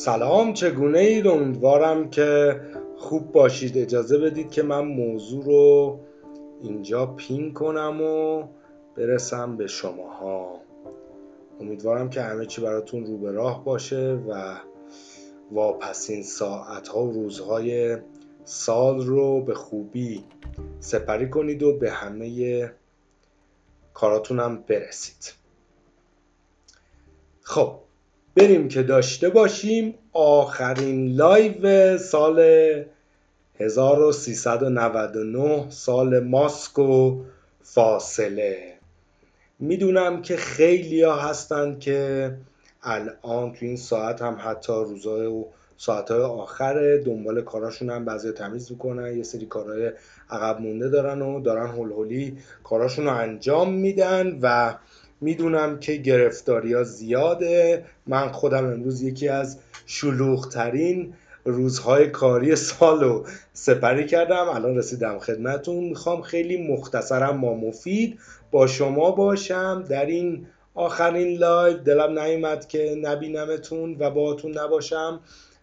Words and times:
سلام 0.00 0.52
چگونه 0.52 0.98
اید؟ 0.98 1.26
امیدوارم 1.26 2.10
که 2.10 2.60
خوب 2.96 3.32
باشید. 3.32 3.78
اجازه 3.78 4.18
بدید 4.18 4.50
که 4.50 4.62
من 4.62 4.84
موضوع 4.84 5.44
رو 5.44 6.00
اینجا 6.62 7.06
پین 7.06 7.54
کنم 7.54 8.00
و 8.00 8.44
برسم 8.96 9.56
به 9.56 9.66
شماها. 9.66 10.60
امیدوارم 11.60 12.10
که 12.10 12.22
همه 12.22 12.46
چی 12.46 12.62
براتون 12.62 13.06
رو 13.06 13.18
به 13.18 13.32
راه 13.32 13.64
باشه 13.64 14.18
و 14.28 14.54
واپسین 15.52 16.22
ساعت 16.22 16.88
ها 16.88 17.02
و 17.02 17.12
روزهای 17.12 17.98
سال 18.44 19.06
رو 19.06 19.40
به 19.40 19.54
خوبی 19.54 20.24
سپری 20.78 21.30
کنید 21.30 21.62
و 21.62 21.78
به 21.78 21.90
همه 21.90 22.72
کاراتونم 23.94 24.64
برسید. 24.68 25.32
خب 27.42 27.74
بریم 28.40 28.68
که 28.68 28.82
داشته 28.82 29.28
باشیم 29.28 29.94
آخرین 30.12 31.16
لایو 31.16 31.98
سال 31.98 32.40
1399 33.60 35.70
سال 35.70 36.20
ماسک 36.20 36.78
و 36.78 37.20
فاصله. 37.62 38.74
می‌دونم 39.58 40.22
که 40.22 40.36
خیلی 40.36 41.02
ها 41.02 41.16
هستن 41.16 41.78
که 41.78 42.30
الان 42.82 43.52
تو 43.52 43.66
این 43.66 43.76
ساعت 43.76 44.22
هم 44.22 44.38
حتی 44.40 44.72
روزای 44.72 45.26
و 45.26 45.44
ساعتهای 45.76 46.22
آخر 46.22 46.96
دنبال 46.96 47.42
کاراشون 47.42 47.90
هم 47.90 48.04
بعضی 48.04 48.32
تمیز 48.32 48.72
می‌کنن 48.72 49.16
یه 49.16 49.22
سری 49.22 49.46
کارهای 49.46 49.90
عقب 50.30 50.60
مونده 50.60 50.88
دارن 50.88 51.22
و 51.22 51.40
دارن 51.40 51.66
هول 51.66 52.32
کاراشون 52.64 53.04
رو 53.04 53.16
انجام 53.16 53.72
میدن 53.72 54.38
و 54.42 54.74
می‌دونم 55.20 55.78
که 55.78 55.96
گرفتاری 55.96 56.72
ها 56.72 56.82
زیاده. 56.82 57.84
من 58.06 58.28
خودم 58.28 58.66
امروز 58.66 59.02
یکی 59.02 59.28
از 59.28 59.58
شلوغترین 59.86 61.14
روزهای 61.44 62.06
کاری 62.06 62.56
سال 62.56 63.00
رو 63.00 63.26
سپری 63.52 64.06
کردم. 64.06 64.48
الان 64.48 64.76
رسیدم 64.76 65.18
خدمتون. 65.18 65.84
می‌خوام 65.84 66.22
خیلی 66.22 66.72
مختصر 66.72 67.36
اما 67.36 67.54
مفید 67.54 68.18
با 68.50 68.66
شما 68.66 69.10
باشم. 69.10 69.84
در 69.88 70.06
این 70.06 70.46
آخرین 70.74 71.38
live 71.38 71.76
دلم 71.76 72.18
نیومد 72.18 72.68
که 72.68 72.98
نبینمتون 73.02 73.96
و 73.98 74.10
باهاتون 74.10 74.58
نباشم. 74.58 75.20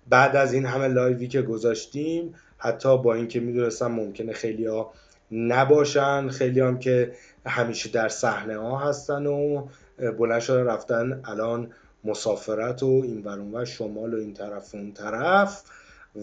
بعد 0.09 0.35
از 0.35 0.53
این 0.53 0.65
همه 0.65 0.87
live 0.87 1.19
ی 1.19 1.27
که 1.27 1.41
گذاشتیم 1.41 2.33
حتی 2.57 2.97
با 2.97 3.13
اینکه 3.13 3.39
می‌دونستم 3.39 3.91
ممکنه 3.91 4.33
خیلی 4.33 4.65
ها 4.65 4.93
نباشن 5.31 6.27
خیلی 6.27 6.59
هم 6.59 6.79
که 6.79 7.11
همیشه 7.47 7.89
در 7.89 8.09
صحنه 8.09 8.57
ها 8.57 8.77
هستن 8.77 9.25
و 9.25 9.67
بلند 10.17 10.41
شدن 10.41 10.65
رفتن 10.65 11.21
الان 11.25 11.71
مسافرت 12.03 12.83
و 12.83 13.01
این 13.03 13.53
و 13.53 13.65
شمال 13.65 14.13
و 14.13 14.17
این 14.17 14.33
طرف 14.33 14.75
و 14.75 14.77
اون 14.77 14.91
طرف. 14.91 15.63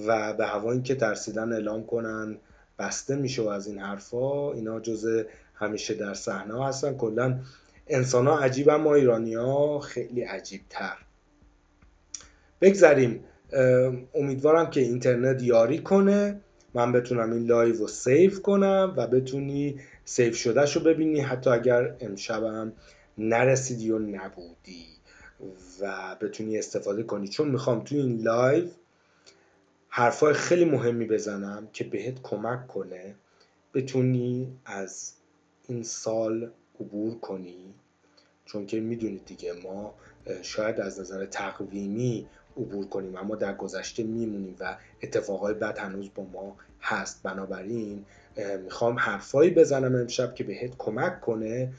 و 0.06 0.32
به 0.32 0.46
هوا 0.46 0.72
اینکه 0.72 0.94
ترسیدن 0.94 1.52
اعلام 1.52 1.86
کنن 1.86 2.36
بسته 2.78 3.16
میشه 3.16 3.42
و 3.42 3.48
از 3.48 3.66
این 3.66 3.78
حرفا 3.78 4.52
اینا 4.52 4.80
جز 4.80 5.24
همیشه 5.54 5.94
در 5.94 6.14
صحنه 6.14 6.66
هستن. 6.66 6.94
کلا 6.94 7.38
انسان 7.86 8.26
ها 8.26 8.38
عجیب 8.38 8.70
ما 8.70 8.94
ایرانی 8.94 9.34
ها 9.34 9.78
خیلی 9.78 10.22
عجیب 10.22 10.60
تر 10.70 10.96
بگذریم 12.60 13.24
امیدوارم 14.14 14.70
که 14.70 14.80
اینترنت 14.80 15.42
یاری 15.42 15.78
کنه. 15.78 16.40
من 16.74 16.92
بتونم 16.92 17.32
این 17.32 17.46
live 17.46 17.74
رو 17.74 17.88
save 17.88 18.40
کنم 18.40 18.94
و 18.96 19.06
بتونی 19.06 19.80
save 20.04 20.32
شدهش 20.32 20.76
رو 20.76 20.82
ببینی 20.82 21.20
حتی 21.20 21.50
اگر 21.50 21.96
امشبم 22.00 22.72
نرسیدی 23.18 23.90
و 23.90 23.98
نبودی 23.98 24.86
و 25.80 26.16
بتونی 26.20 26.58
استفاده 26.58 27.02
کنی. 27.02 27.28
چون 27.28 27.48
می‌خوام 27.48 27.84
تو 27.84 27.94
این 27.94 28.20
live 28.20 28.68
حرفای 29.88 30.34
خیلی 30.34 30.64
مهمی 30.64 31.06
بزنم 31.06 31.68
که 31.72 31.84
بهت 31.84 32.22
کمک 32.22 32.66
کنه 32.66 33.14
بتونی 33.74 34.56
از 34.64 35.12
این 35.68 35.82
سال 35.82 36.50
عبور 36.80 37.18
کنی. 37.18 37.74
چون 38.44 38.66
که 38.66 38.80
می‌دونید 38.80 39.24
دیگه 39.24 39.52
ما 39.52 39.94
شاید 40.42 40.80
از 40.80 41.00
نظر 41.00 41.26
تقویمی 41.26 42.26
عبور 42.56 42.86
کنیم 42.86 43.16
اما 43.16 43.36
در 43.36 43.54
گذشته 43.54 44.02
میمونیم 44.02 44.56
و 44.60 44.76
اتفاقای 45.02 45.54
بد 45.54 45.78
هنوز 45.78 46.10
با 46.14 46.24
ما 46.24 46.56
هست. 46.80 47.22
بنابراین 47.22 48.04
می‌خوام 48.64 48.98
حرفایی 48.98 49.50
بزنم 49.50 49.94
امشب 49.94 50.34
که 50.34 50.44
بهت 50.44 50.70
کمک 50.78 51.20
کنه 51.20 51.72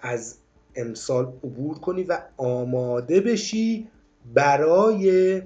از 0.00 0.36
امسال 0.76 1.24
عبور 1.24 1.78
کنی 1.78 2.02
و 2.02 2.18
آماده 2.36 3.20
بشی 3.20 3.88
برای 4.34 5.42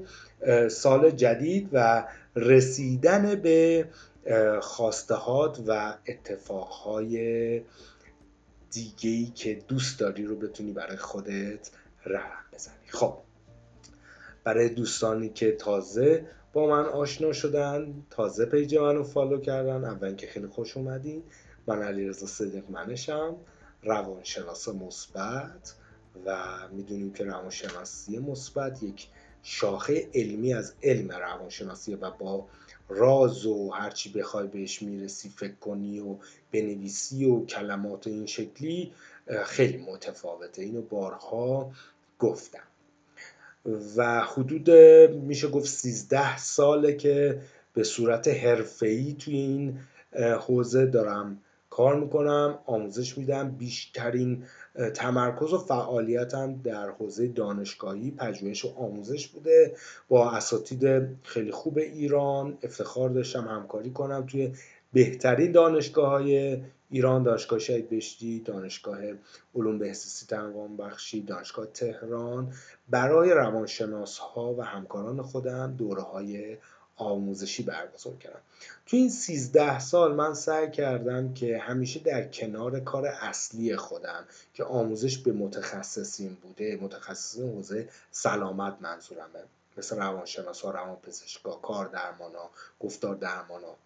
سال 0.70 1.10
جدید 1.10 1.68
و 1.72 2.08
رسیدن 2.36 3.34
به 3.34 3.88
خواستهات 4.60 5.60
و 5.66 5.94
اتفاقهای 6.08 7.62
دیگهی 8.70 9.32
که 9.34 9.54
دوست 9.68 10.00
داری 10.00 10.24
رو 10.24 10.36
بتونی 10.36 10.72
برای 10.72 10.96
خودت 10.96 11.70
رقم 12.06 12.44
بزنی. 12.52 12.74
خب 12.88 13.14
برای 14.44 14.68
دوستانی 14.68 15.28
که 15.28 15.52
تازه 15.52 16.26
با 16.52 16.66
من 16.66 16.86
آشنا 16.86 17.32
شدن 17.32 18.02
تازه 18.10 18.46
page 18.46 18.76
منو 18.76 19.04
follow 19.04 19.40
کردن. 19.40 19.84
اول 19.84 20.14
که 20.14 20.26
خیلی 20.26 20.46
خوش 20.46 20.76
اومدین. 20.76 21.22
من 21.66 21.82
علیرضا 21.82 22.26
صدیق 22.26 22.70
منشم 22.70 23.36
روانشناس 23.82 24.68
مثبت 24.68 25.74
و 26.26 26.46
می‌دونیم 26.72 27.12
که 27.12 27.24
روانشناسی 27.24 28.18
مثبت 28.18 28.82
یک 28.82 29.08
شاخه 29.42 30.08
علمی 30.14 30.54
از 30.54 30.74
علم 30.82 31.10
روانشناسی 31.10 31.94
و 31.94 32.10
با 32.10 32.46
راز 32.88 33.46
و 33.46 33.70
هرچی 33.70 34.12
بخوای 34.12 34.46
بهش 34.46 34.82
می‌رسی 34.82 35.28
فکر 35.28 35.54
کنی 35.54 36.00
و 36.00 36.16
بنویسی 36.52 37.24
و 37.24 37.44
کلمات 37.46 38.06
این 38.06 38.26
شکلی 38.26 38.92
خیلی 39.44 39.78
متفاوته. 39.78 40.62
اینو 40.62 40.82
بارها 40.82 41.72
گفتم. 42.18 42.69
و 43.96 44.20
حدود 44.20 44.70
میشه 45.10 45.48
گفت 45.48 45.68
13 45.68 46.38
ساله 46.38 46.92
که 46.92 47.40
به 47.74 47.82
صورت 47.82 48.28
حرفه‌ای 48.28 49.12
توی 49.18 49.36
این 49.36 49.78
حوزه 50.40 50.86
دارم 50.86 51.38
کار 51.70 52.00
می‌کنم 52.00 52.58
آموزش 52.66 53.18
میدم. 53.18 53.50
بیشترین 53.50 54.44
تمرکز 54.94 55.52
و 55.52 55.58
فعالیتم 55.58 56.60
در 56.64 56.90
حوزه 56.90 57.26
دانشگاهی 57.26 58.10
پژوهش 58.10 58.64
و 58.64 58.68
آموزش 58.76 59.28
بوده. 59.28 59.74
با 60.08 60.30
اساتید 60.30 61.08
خیلی 61.22 61.50
خوب 61.50 61.78
ایران 61.78 62.58
افتخار 62.62 63.10
داشتم 63.10 63.48
همکاری 63.48 63.90
کنم 63.90 64.26
توی 64.26 64.52
بهترین 64.92 65.52
دانشگاه 65.52 66.10
های 66.10 66.60
ایران 66.90 67.22
دانشگاه 67.22 67.58
شهید 67.58 67.88
بهشتی 67.88 68.40
دانشگاه 68.40 68.98
علوم 69.54 69.78
بهزیستی 69.78 70.26
تنوان 70.26 70.76
بخشی 70.76 71.20
دانشگاه 71.20 71.66
تهران. 71.66 72.52
برای 72.88 73.30
روانشناس 73.30 74.18
ها 74.18 74.54
و 74.54 74.62
همکاران 74.62 75.22
خودم 75.22 75.74
دوره 75.78 76.02
های 76.02 76.56
آموزشی 76.96 77.62
برگزار 77.62 78.16
کردم. 78.16 78.40
تو 78.86 78.96
این 78.96 79.10
13 79.10 79.78
سال 79.78 80.14
من 80.14 80.34
سعی 80.34 80.70
کردم 80.70 81.34
که 81.34 81.58
همیشه 81.58 82.00
در 82.00 82.28
کنار 82.28 82.80
کار 82.80 83.06
اصلی 83.06 83.76
خودم 83.76 84.24
که 84.54 84.64
آموزش 84.64 85.18
به 85.18 85.32
متخصصین 85.32 86.36
بوده 86.42 86.78
متخصصین 86.82 87.50
حوزه 87.50 87.88
سلامت 88.10 88.76
منظورمه. 88.80 89.44
مثل 89.76 89.96
روانشناس 89.96 90.60
ها 90.60 90.70
روان 90.70 90.96
پزشکا 90.96 91.50
کار 91.50 91.86
درمانا 91.86 92.50
گفتار 92.80 93.14
درمانا 93.14 93.76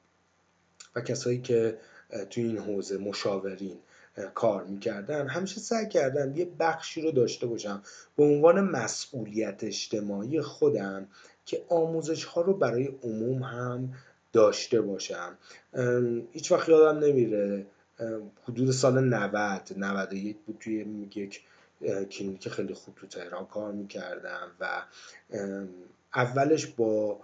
و 0.94 1.00
کسایی 1.00 1.40
که 1.40 1.78
تو 2.30 2.40
این 2.40 2.58
حوزه 2.58 2.98
مشاورین 2.98 3.78
کار 4.34 4.64
می‌کردن 4.64 5.28
همیشه 5.28 5.60
سعی 5.60 5.88
کردم 5.88 6.36
یه 6.36 6.48
بخشی 6.58 7.02
رو 7.02 7.10
داشته 7.10 7.46
باشم 7.46 7.82
به 8.16 8.24
عنوان 8.24 8.60
مسئولیت 8.60 9.64
اجتماعی 9.64 10.40
خودم 10.40 11.06
که 11.46 11.64
آموزش 11.68 12.24
ها 12.24 12.40
رو 12.40 12.54
برای 12.54 12.94
عموم 13.02 13.42
هم 13.42 13.94
داشته 14.32 14.80
باشم. 14.80 15.38
هیچ 16.32 16.52
وقت 16.52 16.68
یادم 16.68 16.98
نمیره 16.98 17.66
حدود 18.44 18.70
سال 18.70 19.04
90 19.04 19.62
91 19.76 20.36
بود 20.46 20.56
توی 20.60 21.08
یک 21.16 21.40
کلینیک 22.10 22.48
خیلی 22.48 22.74
خوب 22.74 22.94
تو 22.94 23.06
تهران 23.06 23.46
کار 23.46 23.72
می‌کردم 23.72 24.50
و 24.60 24.82
اولش 26.14 26.66
با 26.66 27.20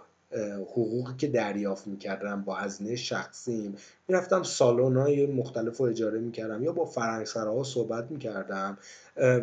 حقوقی 0.71 1.13
که 1.17 1.27
دریافت 1.27 1.87
می‌کردم 1.87 2.41
با 2.41 2.55
هزینه 2.55 2.95
شخصیم. 2.95 3.75
می‌رفتم 4.07 4.43
سالن 4.43 4.97
های 4.97 5.25
مختلف 5.25 5.77
رو 5.77 5.85
اجاره 5.85 6.19
می‌کردم 6.19 6.63
یا 6.63 6.71
با 6.71 6.85
فرهنگسراها 6.85 7.63
صحبت 7.63 8.11
می‌کردم 8.11 8.77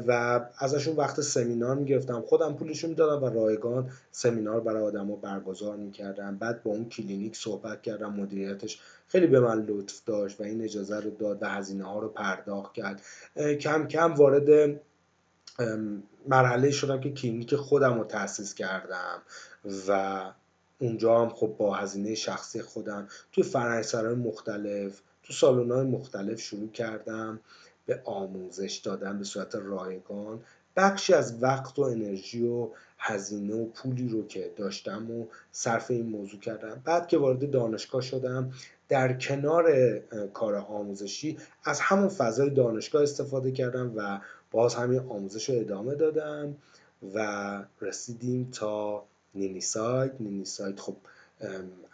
و 0.07 0.41
ازشون 0.59 0.97
وقت 0.97 1.21
سمینار 1.21 1.77
می‌گرفتم. 1.77 2.21
خودم 2.21 2.55
پولشون 2.55 2.91
می‌دادم 2.91 3.25
و 3.25 3.29
رایگان 3.29 3.91
سمینار 4.11 4.61
برای 4.61 4.83
آدم 4.83 5.09
برگزار 5.09 5.77
می‌کردم. 5.77 6.37
بعد 6.37 6.63
با 6.63 6.71
اون 6.71 6.89
کلینیک 6.89 7.37
صحبت 7.37 7.83
کردم 7.83 8.13
مدیریتش 8.13 8.81
خیلی 9.09 9.27
به 9.27 9.41
من 9.41 9.63
لطف 9.63 10.05
داشت 10.07 10.41
و 10.41 10.45
این 10.45 10.65
اجازه 10.65 11.01
رو 11.01 11.11
داد 11.11 11.43
و 11.43 11.47
هزینه 11.49 11.85
ها 11.85 11.99
رو 11.99 12.09
پرداخت 12.09 12.73
کرد. 12.75 13.03
کم 13.61 13.89
کم 13.89 14.15
وارد 14.15 14.81
مرحله 16.29 16.71
شدم 16.71 17.01
که 17.01 17.13
کلینیک 17.13 17.57
خودم 17.57 17.99
رو 17.99 18.05
تأسیس 18.05 18.55
کردم 18.55 19.23
و 19.89 20.23
اونجا 20.79 21.21
هم 21.21 21.29
خب 21.29 21.55
با 21.59 21.75
هزینه 21.75 22.15
شخصی 22.15 22.63
خودم 22.63 23.09
توی 23.33 23.45
فرهنگسرهای 23.45 24.15
مختلف 24.15 25.01
تو 25.23 25.33
سالن 25.33 25.71
های 25.71 25.85
مختلف 25.85 26.41
شروع 26.41 26.71
کردم 26.71 27.41
به 27.87 28.03
آموزش 28.05 28.77
دادن 28.85 29.19
به 29.19 29.25
صورت 29.25 29.55
رایگان. 29.55 30.41
بخشی 30.77 31.15
از 31.15 31.43
وقت 31.43 31.79
و 31.79 31.83
انرژی 31.83 32.47
و 32.47 32.69
هزینه 32.99 33.55
و 33.55 33.65
پولی 33.67 34.09
رو 34.09 34.27
که 34.27 34.51
داشتم 34.57 35.11
و 35.11 35.27
صرف 35.53 35.91
این 35.91 36.07
موضوع 36.07 36.41
کردم. 36.41 36.83
بعد 36.85 37.07
که 37.09 37.19
وارد 37.19 37.51
دانشگاه 37.51 38.01
شدم 38.01 38.53
در 38.89 39.13
کنار 39.13 39.99
کار 40.33 40.55
آموزشی 40.55 41.39
از 41.65 41.81
همون 41.81 42.09
فضای 42.09 42.51
دانشگاه 42.51 43.03
استفاده 43.03 43.53
کردم 43.53 43.93
و 43.97 44.21
باز 44.51 44.75
همین 44.75 45.01
آموزش 45.01 45.51
رو 45.51 45.61
ادامه 45.61 45.95
دادم 45.95 46.57
و 47.15 47.65
رسیدیم 47.81 48.51
تا 48.53 49.05
نینی 49.35 49.61
سایت. 49.61 50.13
نینی 50.21 50.45
سایت 50.45 50.81
خب 50.81 50.97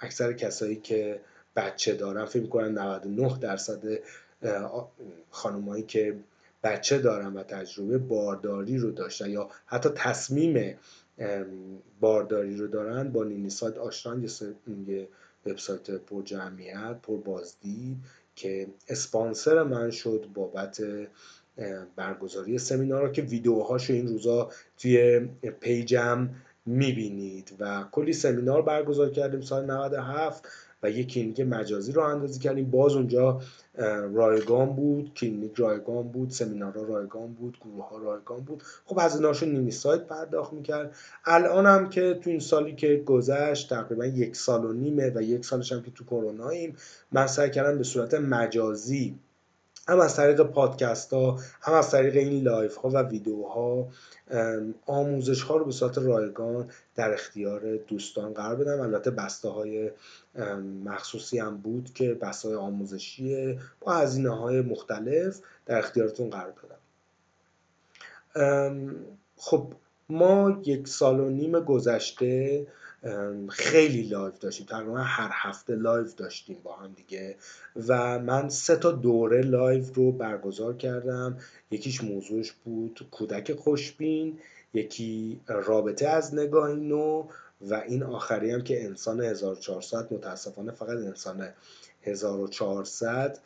اکثر 0.00 0.32
کسایی 0.32 0.76
که 0.76 1.20
بچه 1.56 1.94
دارن 1.94 2.25
فکر 2.25 2.42
می‌کنن 2.42 2.78
99 2.78 3.38
درصد 3.38 3.82
خانمایی 5.31 5.82
که 5.82 6.16
بچه 6.62 6.98
دارن 6.98 7.32
و 7.32 7.42
تجربه 7.42 7.98
بارداری 7.98 8.78
رو 8.78 8.90
داشتن 8.90 9.31
یا 9.31 9.50
حتی 9.66 9.88
تصمیم 9.94 10.78
بارداری 12.00 12.56
رو 12.56 12.66
دارن 12.66 13.12
با 13.12 13.25
نینی 13.25 13.50
سایت 13.50 13.78
آشنان. 13.78 14.28
یه 14.86 15.08
وبسایت 15.46 15.90
پر 15.90 16.22
جمعیت 16.22 16.96
پر 17.02 17.16
بازدید 17.16 17.96
که 18.36 18.66
اسپانسر 18.88 19.62
من 19.62 19.90
شد 19.90 20.28
بابت 20.34 20.82
برگزاری 21.96 22.58
سمینار 22.58 23.12
که 23.12 23.22
ویدیوهاشو 23.22 23.92
این 23.92 24.08
روزا 24.08 24.50
توی 24.78 25.20
page 25.60 26.15
م 26.15 26.28
می‌بینید. 26.66 27.52
و 27.61 27.84
کلی 27.93 28.12
سمینار 28.12 28.62
برگزار 28.62 29.11
کردیم 29.11 29.40
سال 29.40 29.64
97 29.64 30.49
و 30.82 30.90
یک 30.90 31.08
کلینیک 31.08 31.40
مجازی 31.40 31.93
راه 31.92 32.02
اندازی 32.02 32.40
کردیم. 32.40 32.70
باز 32.70 32.94
اونجا 32.94 33.40
رایگان 34.14 34.66
بود 34.76 35.14
کلینیک 35.14 35.52
رایگان 35.56 36.08
بود 36.08 36.31
سمینارها 36.31 36.82
رایگان 36.82 37.32
بود 37.32 37.58
گروه 37.61 37.88
ها 37.88 37.99
رایگان 37.99 38.40
بود. 38.40 38.62
خب 38.84 38.99
هزینه‌هاشون 38.98 39.48
نی‌نی 39.48 39.70
سایت 39.70 40.00
پرداخت 40.00 40.52
می‌کرد. 40.52 40.96
الان 41.25 41.66
هم 41.66 41.90
که 41.90 42.19
تو 42.22 42.31
این 42.31 42.40
سالی 42.40 42.75
که 42.75 43.02
گذشت 43.06 43.69
تقریبا 43.69 44.06
یک 44.06 44.37
سال 44.37 44.64
و 44.64 44.72
نیمه 44.72 45.12
و 45.14 45.22
یک 45.22 45.44
سالش 45.44 45.72
هم 45.72 45.82
که 45.82 45.90
تو 45.90 46.05
کروناییم 46.05 46.76
من 47.12 47.26
سعی 47.26 47.50
کردم 47.50 47.78
به 47.78 47.84
صورت 47.84 48.14
مجازی 48.14 49.19
هم 49.88 50.00
از 50.00 50.16
طریق 50.16 50.42
پادکست 50.42 51.12
ها 51.12 51.38
هم 51.60 51.75
از 51.75 51.90
طریق 51.90 52.16
این 52.16 52.42
live 52.42 52.76
ها 52.76 52.88
و 52.88 52.96
ویدیوها 52.98 53.88
آموزش 54.86 55.42
ها 55.42 55.56
رو 55.56 55.64
به 55.64 55.72
صورت 55.72 55.98
رایگان 55.98 56.70
در 56.94 57.12
اختیار 57.12 57.76
دوستان 57.76 58.32
قرار 58.34 58.56
بدم. 58.56 58.81
البته 58.81 59.10
بسته 59.10 59.48
های 59.48 59.90
مخصوصی 60.84 61.38
هم 61.38 61.56
بود 61.56 61.92
که 61.94 62.14
بسته 62.14 62.48
های 62.48 62.56
آموزشی 62.56 63.58
با 63.81 63.92
هزینه 63.92 64.31
های 64.38 64.60
مختلف 64.60 65.40
در 65.66 65.78
اختیارتون 65.78 66.31
قرار 66.31 66.54
دادم 66.62 66.78
خب 69.36 69.72
ما 70.08 70.60
یک 70.64 70.88
سال 70.88 71.20
و 71.20 71.28
نیم 71.28 71.60
گذشته 71.60 72.66
خیلی 73.48 74.02
live 74.02 74.38
داشتیم. 74.38 74.66
تقریبا 74.66 74.98
هر 74.98 75.30
هفته 75.32 75.74
live 75.75 76.14
داشتیم 76.14 76.60
با 76.62 76.76
هم 76.76 76.92
دیگه. 76.92 77.36
و 77.88 78.18
من 78.18 78.48
سه 78.48 78.76
تا 78.76 78.92
دوره 78.92 79.42
live 79.42 79.94
رو 79.94 80.12
برگزار 80.12 80.76
کردم. 80.76 81.38
یکیش 81.70 82.04
موضوعش 82.04 82.52
بود 82.52 83.08
کودک 83.10 83.54
خوشبین 83.54 84.38
یکی 84.74 85.40
رابطه 85.46 86.08
از 86.08 86.34
نگاهی 86.34 86.76
نو 86.76 87.28
و 87.60 87.74
این 87.74 88.02
آخری 88.02 88.50
هم 88.50 88.64
که 88.64 88.84
انسان 88.84 89.20
1400 89.20 90.12
متاسفانه 90.12 90.72
فقط 90.72 90.88
انسان 90.88 91.48
1400 92.02 93.38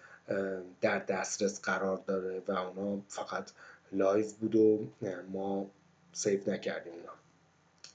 در 0.81 0.99
دسترس 0.99 1.61
قرار 1.61 2.02
داره 2.06 2.43
و 2.49 2.52
اونا 2.52 3.02
فقط 3.08 3.50
live 3.93 4.32
بود 4.32 4.56
و 4.56 4.87
ما 5.32 5.70
save 6.12 6.49
نکردیم 6.49 6.93
اونا 6.93 7.12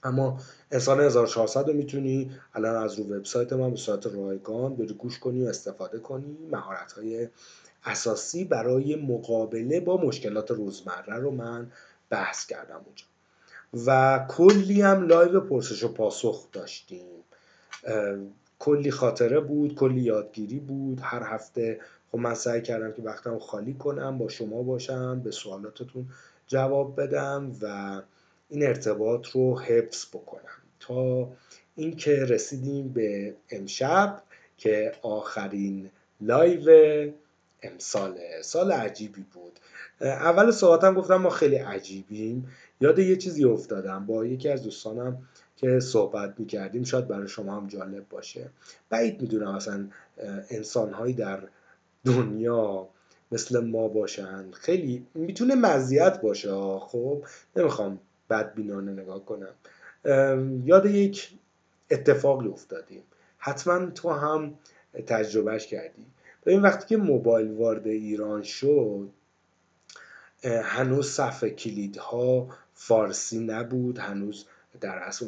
اما 0.04 0.40
انسان 0.72 1.00
1400 1.00 1.68
رو 1.68 1.74
می‌تونی 1.74 2.32
الان 2.54 2.76
از 2.76 3.00
رو 3.00 3.04
وبسایت 3.04 3.54
ما 3.54 3.70
به 3.70 3.78
صورت 3.78 4.08
رایگان 4.08 4.76
بری 4.76 4.94
گوش 4.94 5.20
کنی 5.20 5.44
و 5.44 5.48
استفاده 5.48 6.00
کنی. 6.00 6.38
مهارت 6.52 6.92
های 6.92 7.28
اساسی 7.86 8.44
برای 8.44 8.96
مقابله 8.96 9.80
با 9.80 9.98
مشکلات 9.98 10.52
روزمره 10.52 11.16
رو 11.16 11.32
من 11.32 11.72
بحث 12.10 12.46
کردم 12.46 12.82
اونجا. 12.86 13.06
و 13.86 14.20
کلی 14.30 14.82
هم 14.82 15.08
live 15.08 15.40
پرسش 15.40 15.84
و 15.84 15.94
پاسخ 15.94 16.52
داشتیم. 16.52 17.06
کلی 18.60 18.92
خاطره 18.92 19.40
بود 19.40 19.76
کلی 19.76 20.02
یادگیری 20.02 20.60
بود. 20.60 21.00
هر 21.02 21.24
هفته 21.24 21.80
خب 22.12 22.18
من 22.18 22.34
سعی 22.34 22.62
کردم 22.62 22.92
که 22.92 23.02
وقتم 23.02 23.40
خالی 23.40 23.74
کنم 23.74 24.18
با 24.18 24.30
شما 24.30 24.64
باشم 24.64 25.20
به 25.20 25.32
سوالاتتون 25.32 26.06
جواب 26.48 27.02
بدم 27.02 27.52
و 27.62 28.02
این 28.54 28.68
ارتباط 28.68 29.28
رو 29.28 29.60
حفظ 29.60 30.06
بکنم. 30.06 30.42
تا 30.80 31.32
اینکه 31.76 32.12
رسیدیم 32.12 32.90
به 32.90 33.36
امشب 33.50 34.24
که 34.58 34.92
آخرین 35.02 35.90
لایو 36.22 37.12
امساله 37.64 38.42
سال 38.42 38.72
عجیبی 38.72 39.26
بود. 39.34 39.60
اول 40.02 40.52
صحبتم 40.52 40.94
گفتم 40.94 41.16
ما 41.16 41.30
خیلی 41.30 41.56
عجیبیم. 41.56 42.50
یاد 42.82 43.00
یه 43.00 43.16
چیزی 43.16 43.44
افتادم 43.44 44.06
با 44.06 44.26
یکی 44.26 44.50
از 44.50 44.64
دوستانم 44.64 45.18
که 45.58 45.80
صحبت 45.80 46.34
می‌کردیم. 46.38 46.84
شاید 46.84 47.08
برای 47.08 47.28
شما 47.28 47.56
هم 47.56 47.68
جالب 47.68 48.10
باشه. 48.10 48.50
بعید 48.90 49.22
می‌دونم 49.22 49.56
اصلا 49.56 49.88
انسانهایی 50.50 51.14
در 51.14 51.40
دنیا 52.06 52.88
مثل 53.32 53.60
ما 53.60 53.88
باشن. 53.88 54.52
خیلی 54.52 55.06
می‌تونه 55.14 55.56
مزیت 55.56 56.22
باشه. 56.22 56.80
خب 56.80 57.24
نمی‌خوام 57.56 58.00
بدبینانه 58.30 58.92
نگاه 58.92 59.26
کنم. 59.26 59.54
یاد 60.66 60.86
یک 60.86 61.30
اتفاقی 61.92 62.48
افتادیم. 62.48 63.04
حتما 63.38 63.86
تو 63.86 64.10
هم 64.10 64.54
تجربهش 65.08 65.68
کردی. 65.68 66.06
این 66.46 66.62
وقتی 66.62 66.88
که 66.88 66.98
موبایل 66.98 67.52
وارد 67.52 67.88
ایران 67.88 68.44
شد 68.44 69.10
هنوز 70.44 71.12
صفحه 71.12 71.50
کلیدها 71.50 72.48
فارسی 72.74 73.40
نبود. 73.40 73.98
هنوز 73.98 74.46
در 74.82 74.98
اصل 74.98 75.26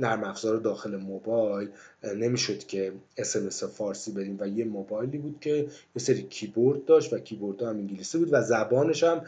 نرم 0.00 0.24
افزار 0.24 0.56
داخل 0.56 0.96
موبایل 0.96 1.68
نمی‌شد 2.16 2.58
که 2.58 2.92
اسمس 3.16 3.64
فارسی 3.64 4.12
بدیم 4.12 4.36
و 4.40 4.48
یه 4.48 4.64
موبایلی 4.64 5.18
بود 5.18 5.40
که 5.40 5.54
یه 5.96 6.02
سری 6.02 6.22
کیبورد 6.22 6.84
داشت 6.84 7.12
و 7.12 7.18
کیبورد 7.18 7.62
هم 7.62 7.68
انگلیسی 7.68 8.18
بود 8.18 8.28
و 8.32 8.42
زبانش 8.42 9.04
هم 9.04 9.24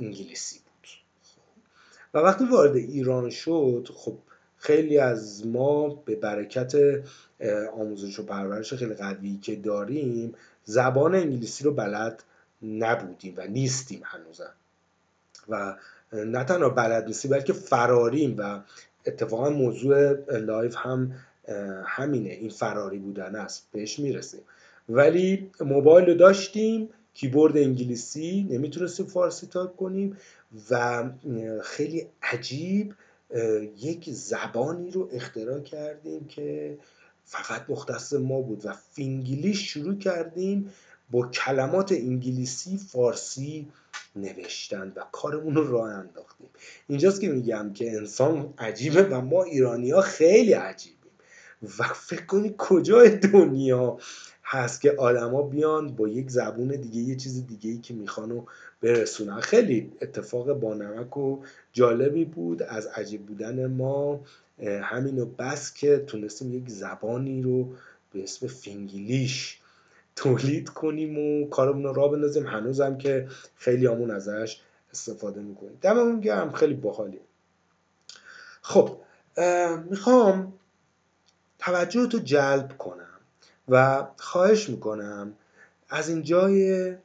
انگلیسی 0.00 0.60
و 2.14 2.18
وقتی 2.18 2.44
وارد 2.44 2.76
ایران 2.76 3.30
شد 3.30 3.88
خب 3.94 4.14
خیلی 4.56 4.98
از 4.98 5.46
ما 5.46 5.88
به 5.88 6.16
برکت 6.16 6.74
آموزش 7.72 8.18
و 8.18 8.22
پرورش 8.22 8.74
خیلی 8.74 8.94
قوی 8.94 9.38
که 9.42 9.56
داریم 9.56 10.34
زبان 10.64 11.14
انگلیسی 11.14 11.64
رو 11.64 11.72
بلد 11.72 12.22
نبودیم 12.62 13.34
و 13.36 13.46
نیستیم 13.46 14.02
هنوزم. 14.04 14.52
و 15.48 15.76
نه 16.12 16.44
تنها 16.44 16.68
بلد 16.68 17.06
نیستیم 17.06 17.30
بلکه 17.30 17.52
فراریم 17.52 18.34
و 18.38 18.60
اتفاقا 19.06 19.50
موضوع 19.50 20.12
live 20.38 20.76
هم 20.76 21.12
همینه. 21.84 22.30
این 22.30 22.50
فراری 22.50 22.98
بودن 22.98 23.34
است 23.34 23.68
بهش 23.72 23.98
می‌رسیم. 23.98 24.40
ولی 24.88 25.50
موبایل 25.60 26.06
رو 26.06 26.14
داشتیم 26.14 26.88
کیبورد 27.14 27.56
انگلیسی 27.56 28.46
نمی‌تونستیم 28.50 29.06
فارسی 29.06 29.46
تایپ 29.46 29.76
کنیم 29.76 30.16
و 30.70 31.04
خیلی 31.62 32.06
عجیب 32.22 32.94
یک 33.78 34.10
زبانی 34.10 34.90
رو 34.90 35.08
اختراع 35.12 35.60
کردیم 35.60 36.26
که 36.26 36.78
فقط 37.24 37.64
مختص 37.68 38.12
ما 38.12 38.40
بود 38.40 38.66
و 38.66 38.72
فینگلیش 38.92 39.72
شروع 39.72 39.98
کردیم 39.98 40.72
با 41.10 41.28
کلمات 41.28 41.92
انگلیسی 41.92 42.78
فارسی 42.78 43.68
نوشتن 44.16 44.92
و 44.96 45.04
کارمون 45.12 45.54
رو 45.54 45.70
راه 45.72 45.90
انداختیم. 45.90 46.48
اینجاست 46.88 47.20
که 47.20 47.28
میگم 47.28 47.72
که 47.72 47.92
انسان 47.92 48.54
عجیبه 48.58 49.02
و 49.02 49.20
ما 49.20 49.42
ایرانی 49.42 49.90
ها 49.90 50.00
خیلی 50.00 50.52
عجیبیم. 50.52 50.94
و 51.78 51.82
فکر 51.82 52.26
کنی 52.26 52.54
کجای 52.58 53.08
دنیا؟ 53.08 53.98
هست 54.54 54.80
که 54.80 54.92
آدما 54.98 55.42
بیان 55.42 55.96
با 55.96 56.08
یک 56.08 56.30
زبون 56.30 56.68
دیگه 56.68 57.00
یه 57.00 57.16
چیز 57.16 57.46
دیگه 57.46 57.70
ای 57.70 57.78
که 57.78 57.94
می‌خوان 57.94 58.32
و 58.32 58.44
برسونن. 58.80 59.40
خیلی 59.40 59.92
اتفاق 60.02 60.52
بانمک 60.52 61.16
و 61.16 61.38
جالبی 61.72 62.24
بود. 62.24 62.62
از 62.62 62.86
عجیب 62.86 63.26
بودن 63.26 63.66
ما 63.66 64.20
همینو 64.82 65.26
بس 65.26 65.74
که 65.74 66.04
تونستیم 66.06 66.54
یک 66.54 66.68
زبانی 66.68 67.42
رو 67.42 67.72
به 68.12 68.22
اسم 68.22 68.46
فینگلیش 68.46 69.60
تولید 70.16 70.68
کنیم 70.68 71.18
و 71.18 71.48
کارمون 71.48 71.94
را 71.94 72.08
بندازیم. 72.08 72.46
هنوزم 72.46 72.98
که 72.98 73.28
خیلی 73.56 73.86
همون 73.86 74.10
ازش 74.10 74.60
استفاده 74.92 75.40
می‌کنید 75.40 75.80
دممون 75.80 76.20
گرم 76.20 76.52
خیلی 76.52 76.74
باحالی. 76.74 77.20
خب 78.62 78.96
می‌خوام 79.90 80.52
توجه 81.58 82.06
تو 82.06 82.18
جلب 82.18 82.78
کنم. 82.78 83.13
و 83.68 84.06
خواهش 84.16 84.68
می‌کنم 84.68 85.36
از 85.88 86.08
اینجای 86.08 86.96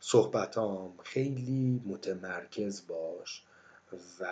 صحبتام 0.00 0.98
خیلی 1.02 1.82
متمرکز 1.86 2.86
باش 2.86 3.44
و 4.20 4.26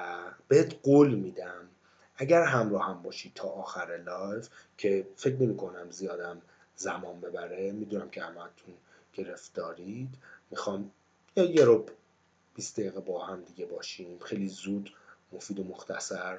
بهت 0.48 0.74
قول 0.82 1.14
میدم 1.14 1.68
اگر 2.16 2.42
همراه 2.42 2.86
هم 2.86 3.02
باشی 3.02 3.32
تا 3.34 3.48
آخر 3.48 4.00
live 4.06 4.48
که 4.78 5.06
فکر 5.16 5.42
نمی 5.42 5.56
کنم 5.56 5.90
زیادم 5.90 6.42
زمان 6.76 7.20
ببره 7.20 7.72
می‌دونم 7.72 8.10
که 8.10 8.22
همتون 8.22 8.74
گرفتارید. 9.14 10.14
می‌خوام 10.50 10.90
یه 11.36 11.64
ربع 11.64 11.86
20 12.54 12.80
دقیقه 12.80 13.00
با 13.00 13.24
هم 13.24 13.42
دیگه 13.42 13.66
باشیم. 13.66 14.18
خیلی 14.18 14.48
زود 14.48 14.90
مفید 15.32 15.58
و 15.58 15.64
مختصر 15.64 16.38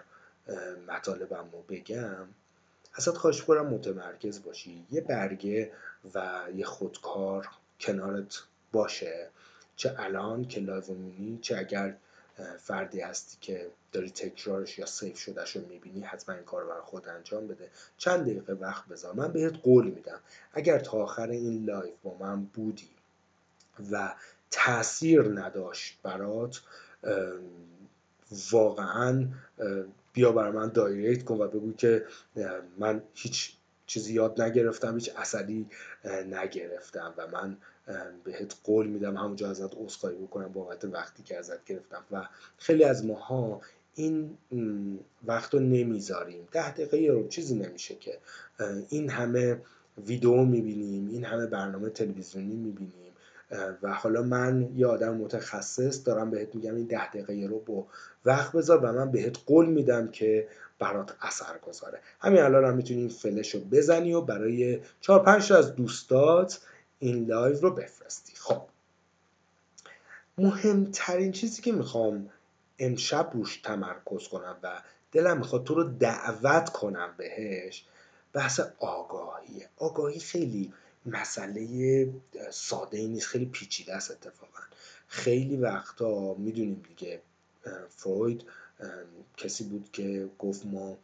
مطالبم 0.87 1.49
رو 1.51 1.61
بگم. 1.61 2.27
ازت 2.93 3.17
خواهش 3.17 3.41
کنم 3.41 3.65
متمرکز 3.65 4.43
باشی. 4.43 4.85
یه 4.91 5.01
برگه 5.01 5.71
و 6.15 6.43
یه 6.55 6.65
خودکار 6.65 7.47
کنارت 7.79 8.43
باشه. 8.71 9.29
چه 9.75 9.95
الان 9.97 10.47
که 10.47 10.59
live 10.59 11.37
چه 11.41 11.57
اگر 11.57 11.95
فردی 12.59 13.01
هستی 13.01 13.37
که 13.41 13.67
داری 13.91 14.09
تکرارش 14.09 14.79
یا 14.79 14.85
save 14.85 15.17
شدهش 15.17 15.55
رو 15.55 15.67
می‌بینی 15.67 16.01
حتما 16.01 16.35
این 16.35 16.43
کار 16.43 16.65
برای 16.65 16.81
خود 16.81 17.07
انجام 17.09 17.47
بده. 17.47 17.69
چند 17.97 18.21
دقیقه 18.21 18.53
وقت 18.53 18.85
بذار. 18.85 19.13
من 19.13 19.31
بهت 19.31 19.53
قول 19.63 19.85
میدم. 19.85 20.19
اگر 20.53 20.79
تا 20.79 20.97
آخر 20.97 21.29
این 21.29 21.65
live 21.65 21.93
با 22.03 22.15
من 22.19 22.43
بودی 22.45 22.89
و 23.91 24.15
تاثیر 24.51 25.21
نداشت 25.21 25.99
برات 26.03 26.61
واقعا 28.51 29.27
بیا 30.13 30.31
برا 30.31 30.51
من 30.51 30.69
direct 30.69 31.23
کن 31.23 31.35
و 31.35 31.47
بگو 31.47 31.73
که 31.73 32.05
من 32.77 33.01
هیچ 33.13 33.53
چیزی 33.85 34.13
یاد 34.13 34.41
نگرفتم 34.41 34.95
هیچ 34.95 35.11
اثری 35.17 35.65
نگرفتم 36.31 37.13
و 37.17 37.27
من 37.27 37.57
بهت 38.23 38.55
قول 38.63 38.87
میدم 38.87 39.17
همونجا 39.17 39.49
ازت 39.49 39.75
عذرخواهی 39.75 40.15
بکنم 40.15 40.47
بابت 40.47 40.85
وقتی 40.85 41.23
که 41.23 41.37
ازت 41.37 41.65
گرفتم 41.65 42.03
و 42.11 42.27
خیلی 42.57 42.83
از 42.83 43.05
ماها 43.05 43.61
این 43.95 44.37
وقت 45.25 45.53
رو 45.53 45.59
نمی‌ذاریم. 45.59 46.47
ده 46.51 46.71
دقیقه 46.71 47.07
رو 47.07 47.27
چیزی 47.27 47.55
نمیشه 47.55 47.95
که 47.95 48.17
این 48.89 49.09
همه 49.09 49.61
ویدیو 50.07 50.43
می‌بینیم 50.45 51.09
این 51.09 51.25
همه 51.25 51.45
برنامه 51.45 51.89
تلویزیونی 51.89 52.55
می‌بینیم. 52.55 53.08
و 53.81 53.93
حالا 53.93 54.21
من 54.21 54.69
یه 54.75 54.87
آدم 54.87 55.13
متخصص 55.13 56.07
دارم 56.07 56.31
بهت 56.31 56.55
میگم 56.55 56.75
این 56.75 56.85
ده 56.85 57.07
دقیقه 57.07 57.47
رو 57.47 57.59
با 57.59 57.87
وقت 58.25 58.51
بذار 58.51 58.77
و 58.77 58.91
من 58.91 59.11
بهت 59.11 59.37
قول 59.45 59.65
میدم 59.65 60.07
که 60.07 60.47
برات 60.79 61.15
اثر 61.21 61.57
گذاره. 61.57 61.99
همین 62.19 62.41
الان 62.41 62.65
هم 62.65 62.75
می‌تونی 62.75 62.99
این 62.99 63.09
فلش 63.09 63.55
رو 63.55 63.61
بزنی 63.61 64.13
و 64.13 64.21
برای 64.21 64.79
چهار 65.01 65.23
پنج 65.23 65.53
از 65.53 65.75
دوستات 65.75 66.61
این 66.99 67.25
لایو 67.25 67.59
رو 67.59 67.71
بفرستی. 67.71 68.33
خب. 68.35 68.61
مهمترین 70.37 71.31
چیزی 71.31 71.61
که 71.61 71.71
می‌خوام 71.71 72.29
امشب 72.79 73.29
روش 73.33 73.57
تمرکز 73.57 74.27
کنم 74.27 74.57
و 74.63 74.81
دلم 75.11 75.37
می‌خواد 75.37 75.63
تو 75.63 75.75
رو 75.75 75.83
دعوت 75.83 76.69
کنم 76.69 77.09
بهش 77.17 77.85
بحث 78.33 78.59
آگاهیه 78.79 79.69
آگاهی 79.77 80.19
خیلی 80.19 80.73
مسئله 81.09 82.13
ساده 82.51 82.97
ای 82.97 83.07
نیست. 83.07 83.27
خیلی 83.27 83.45
پیچیده 83.45 83.95
است 83.95 84.11
اتفاقا. 84.11 84.59
خیلی 85.07 85.57
وقتا 85.57 86.33
می‌دونیم 86.33 86.83
دیگه 86.87 87.21
فروید 87.89 88.43
کسی 89.37 89.63
بود 89.63 89.89
که 89.93 90.29
گفت 90.39 90.65
ما 90.65 90.97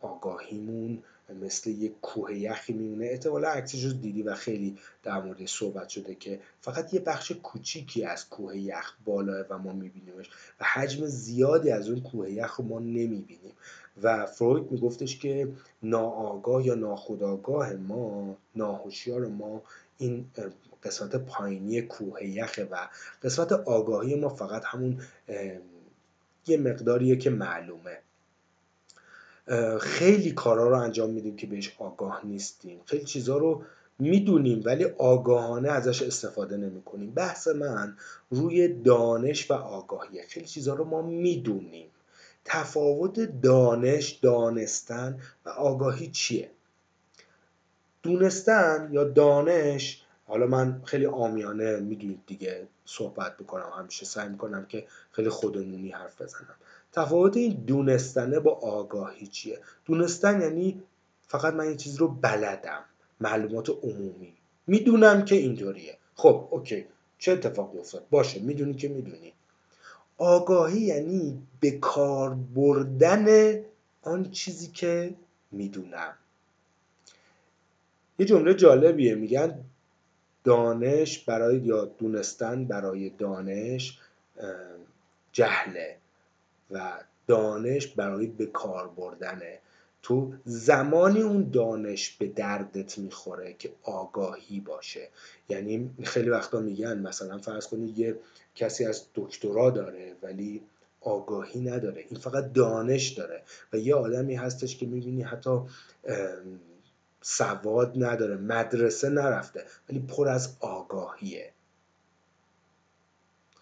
آگاهیمون 0.00 1.02
مثل 1.42 1.70
یک 1.70 1.92
کوه 2.02 2.34
یخی 2.34 2.72
میمونه. 2.72 3.06
احتمالا 3.06 3.48
عکسش 3.48 3.84
رو 3.84 3.92
دیدی 3.92 4.22
و 4.22 4.34
خیلی 4.34 4.78
در 5.02 5.20
مورد 5.20 5.46
صحبت 5.46 5.88
شده 5.88 6.14
که 6.14 6.40
فقط 6.60 6.94
یه 6.94 7.00
بخش 7.00 7.32
کوچیکی 7.32 8.04
از 8.04 8.28
کوه 8.28 8.56
یخ 8.56 8.92
بالاه 9.04 9.46
و 9.50 9.58
ما 9.58 9.72
میبینیمش 9.72 10.30
و 10.60 10.64
حجم 10.64 11.06
زیادی 11.06 11.70
از 11.70 11.88
اون 11.88 12.00
کوه 12.00 12.30
یخ 12.30 12.56
رو 12.56 12.64
ما 12.64 12.78
نمی‌بینیم. 12.78 13.52
و 14.02 14.26
فروید 14.26 14.72
میگفتش 14.72 15.18
که 15.18 15.48
ناآگاه 15.82 16.66
یا 16.66 16.74
ناخودآگاه 16.74 17.72
ما 17.72 18.36
ناهوشیار 18.56 19.26
ما 19.26 19.62
این 19.98 20.26
قسمت 20.82 21.16
پایینی 21.16 21.82
کوه 21.82 22.24
یخه 22.24 22.64
و 22.64 22.88
قسمت 23.22 23.52
آگاهی 23.52 24.14
ما 24.14 24.28
فقط 24.28 24.62
همون 24.64 25.00
یه 26.46 26.56
مقداریه 26.56 27.16
که 27.16 27.30
معلومه. 27.30 27.98
خیلی 29.80 30.32
کارا 30.32 30.68
رو 30.68 30.76
انجام 30.76 31.10
میدیم 31.10 31.36
که 31.36 31.46
بهش 31.46 31.76
آگاه 31.78 32.20
نیستیم. 32.26 32.80
خیلی 32.84 33.04
چیزا 33.04 33.36
رو 33.36 33.62
می‌دونیم 33.98 34.62
ولی 34.64 34.84
آگاهانه 34.84 35.68
ازش 35.68 36.02
استفاده 36.02 36.56
نمی 36.56 36.82
کنیم 36.82 37.10
بحث 37.10 37.48
من 37.48 37.96
روی 38.30 38.68
دانش 38.68 39.50
و 39.50 39.54
آگاهیه. 39.54 40.22
خیلی 40.28 40.46
چیزا 40.46 40.74
رو 40.74 40.84
ما 40.84 41.02
می‌دونیم. 41.02 41.88
تفاوت 42.44 43.20
دانش 43.20 44.10
دانستن 44.10 45.20
و 45.44 45.48
آگاهی 45.48 46.08
چیه؟ 46.08 46.50
دونستن 48.02 48.88
یا 48.92 49.04
دانش 49.04 50.02
حالا 50.26 50.46
من 50.46 50.82
خیلی 50.84 51.06
آمیانه 51.06 51.76
می‌دونید 51.76 52.20
دیگه 52.26 52.68
صحبت 52.84 53.36
بکنم 53.36 53.72
همیشه 53.78 54.06
سعی 54.06 54.28
می‌کنم 54.28 54.66
که 54.66 54.86
خیلی 55.10 55.28
خودمونی 55.28 55.90
حرف 55.90 56.22
بزنم. 56.22 56.54
تفاوت 56.92 57.36
این 57.36 57.64
دونستنه 57.66 58.40
با 58.40 58.50
آگاهی 58.50 59.26
چیه؟ 59.26 59.58
دونستن 59.84 60.40
یعنی 60.40 60.82
فقط 61.26 61.54
من 61.54 61.70
یه 61.70 61.76
چیز 61.76 61.96
رو 61.96 62.08
بلدم 62.08 62.84
معلومات 63.20 63.70
عمومی. 63.70 64.34
می‌دونم 64.66 65.24
که 65.24 65.34
اینطوریه. 65.34 65.98
خب 66.14 66.48
اوکی. 66.50 66.86
چه 67.18 67.32
اتفاقی 67.32 67.78
افتاد؟ 67.78 68.06
باشه 68.10 68.40
می‌دونی 68.40 68.74
که 68.74 68.88
می‌دونی. 68.88 69.32
آگاهی 70.22 70.80
یعنی 70.80 71.42
به 71.60 71.70
کار 71.70 72.34
بردن 72.34 73.56
آن 74.02 74.30
چیزی 74.30 74.66
که 74.66 75.14
می‌دونم. 75.50 76.14
یه 78.18 78.26
جمله 78.26 78.54
جالبیه 78.54 79.14
میگن 79.14 79.64
دانش 80.44 81.18
برای 81.18 81.58
یا 81.58 81.84
دونستن 81.84 82.64
برای 82.64 83.10
دانش 83.10 83.98
جهله 85.32 85.96
و 86.70 86.92
دانش 87.26 87.86
برای 87.86 88.26
به 88.26 88.46
کار 88.46 88.88
بردنه. 88.88 89.58
تو 90.02 90.32
زمانی 90.44 91.22
اون 91.22 91.50
دانش 91.50 92.10
به 92.10 92.26
دردت 92.26 92.98
می‌خوره 92.98 93.52
که 93.52 93.72
آگاهی 93.82 94.60
باشه. 94.60 95.08
یعنی 95.48 95.90
خیلی 96.02 96.30
وقتا 96.30 96.60
میگن 96.60 96.98
مثلا 96.98 97.38
فرض 97.38 97.66
کنید 97.66 97.98
یه 97.98 98.18
کسی 98.54 98.84
از 98.84 99.04
دکترا 99.14 99.70
داره 99.70 100.16
ولی 100.22 100.62
آگاهی 101.00 101.60
نداره. 101.60 102.04
این 102.08 102.20
فقط 102.20 102.52
دانش 102.52 103.08
داره 103.08 103.42
و 103.72 103.76
یه 103.76 103.94
آدمی 103.94 104.34
هستش 104.34 104.76
که 104.76 104.86
می‌بینی 104.86 105.22
حتی 105.22 105.58
سواد 107.20 108.04
نداره 108.04 108.36
مدرسه 108.36 109.08
نرفته 109.08 109.64
ولی 109.88 109.98
پر 109.98 110.28
از 110.28 110.56
آگاهیه. 110.60 111.52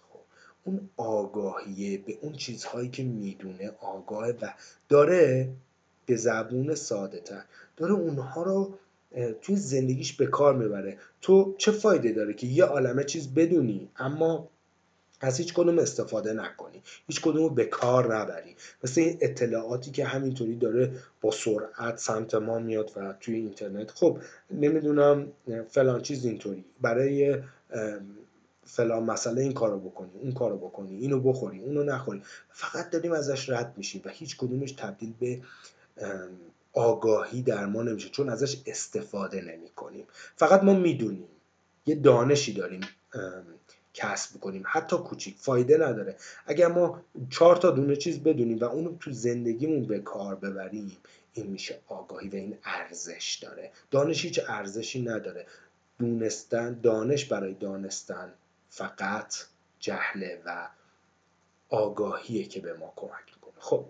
خب 0.09 0.19
اون 0.63 0.89
آگاهیه 0.97 1.97
به 1.97 2.17
اون 2.21 2.33
چیزهایی 2.33 2.89
که 2.89 3.03
می‌دونه 3.03 3.71
آگاه 3.79 4.29
و 4.29 4.49
داره 4.89 5.53
به 6.11 6.17
زبون 6.17 6.75
ساده 6.75 7.19
تر. 7.19 7.43
داره 7.77 7.93
اونها 7.93 8.43
رو 8.43 8.73
توی 9.41 9.55
زندگیش 9.55 10.13
به 10.13 10.25
کار 10.25 10.55
می‌بره. 10.55 10.97
تو 11.21 11.55
چه 11.57 11.71
فایده 11.71 12.11
داره 12.11 12.33
که 12.33 12.47
یه 12.47 12.63
عالمه 12.63 13.03
چیز 13.03 13.33
بدونی 13.33 13.89
اما 13.97 14.49
از 15.21 15.37
هیچ 15.37 15.53
کدوم 15.53 15.79
استفاده 15.79 16.33
نکنی؟ 16.33 16.81
هیچ 17.07 17.21
کدوم 17.21 17.55
به 17.55 17.65
کار 17.65 18.15
نبری. 18.15 18.55
مثل 18.83 19.01
این 19.01 19.17
اطلاعاتی 19.21 19.91
که 19.91 20.05
همینطوری 20.05 20.55
داره 20.55 20.91
با 21.21 21.31
سرعت 21.31 21.97
سمت 21.97 22.35
ما 22.35 22.59
میاد 22.59 22.91
و 22.95 23.13
توی 23.19 23.35
اینترنت. 23.35 23.91
خب 23.91 24.17
نمی‌دونم 24.51 25.27
فلان 25.69 26.01
چیز 26.01 26.25
اینطوری. 26.25 26.65
برای 26.81 27.37
فلان 28.65 29.03
مسئله 29.03 29.41
این 29.41 29.53
کارو 29.53 29.79
بکنی 29.79 30.11
اون 30.21 30.31
کارو 30.31 30.57
بکنی 30.57 30.95
اینو 30.95 31.19
بخوری 31.19 31.59
اونو 31.59 31.83
نخوری. 31.83 32.21
فقط 32.49 32.89
داریم 32.89 33.11
ازش 33.11 33.49
رد 33.49 33.73
میشیم 33.77 34.01
و 34.05 34.09
هیچ 34.09 34.37
کدومش 34.37 34.71
تبدیل 34.71 35.13
به 35.19 35.41
آگاهی 36.73 37.41
در 37.41 37.65
ما 37.65 37.81
نمیشه 37.81 38.09
چون 38.09 38.29
ازش 38.29 38.61
استفاده 38.65 39.41
نمی 39.41 39.69
کنیم 39.69 40.07
فقط 40.35 40.63
ما 40.63 40.73
می‌دونیم 40.73 41.27
یه 41.85 41.95
دانشی 41.95 42.53
داریم 42.53 42.81
کسب 43.93 44.39
کنیم 44.39 44.63
حتی 44.65 44.97
کوچیک 44.97 45.35
فایده 45.37 45.77
نداره. 45.77 46.15
اگر 46.45 46.67
ما 46.67 47.01
چهار 47.29 47.55
تا 47.55 47.71
دونه 47.71 47.95
چیز 47.95 48.19
بدونیم 48.23 48.59
و 48.59 48.63
اونو 48.63 48.97
تو 48.99 49.11
زندگیمون 49.11 49.85
به 49.85 49.99
کار 49.99 50.35
ببریم 50.35 50.97
این 51.33 51.47
میشه 51.47 51.79
آگاهی 51.87 52.29
و 52.29 52.35
این 52.35 52.57
ارزش 52.63 53.39
داره. 53.41 53.71
دانش 53.91 54.25
هیچ 54.25 54.39
ارزشی 54.47 55.01
نداره. 55.01 55.45
دونستن 55.99 56.79
دانش 56.83 57.25
برای 57.25 57.53
دانستن 57.53 58.33
فقط 58.69 59.35
جهله 59.79 60.41
و 60.45 60.67
آگاهیه 61.69 62.43
که 62.43 62.61
به 62.61 62.73
ما 62.73 62.93
کمک 62.95 63.25
می‌کنه. 63.35 63.53
خب. 63.59 63.85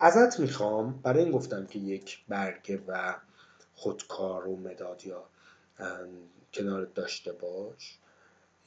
ازت 0.00 0.40
می‌خوام 0.40 1.00
برای 1.02 1.22
این 1.22 1.32
گفتم 1.32 1.66
که 1.66 1.78
یک 1.78 2.24
برگه 2.28 2.82
و 2.88 3.14
خودکار 3.74 4.46
و 4.46 4.56
مداد 4.56 5.06
یا 5.06 5.24
کنارت 6.52 6.94
داشته 6.94 7.32
باش. 7.32 7.98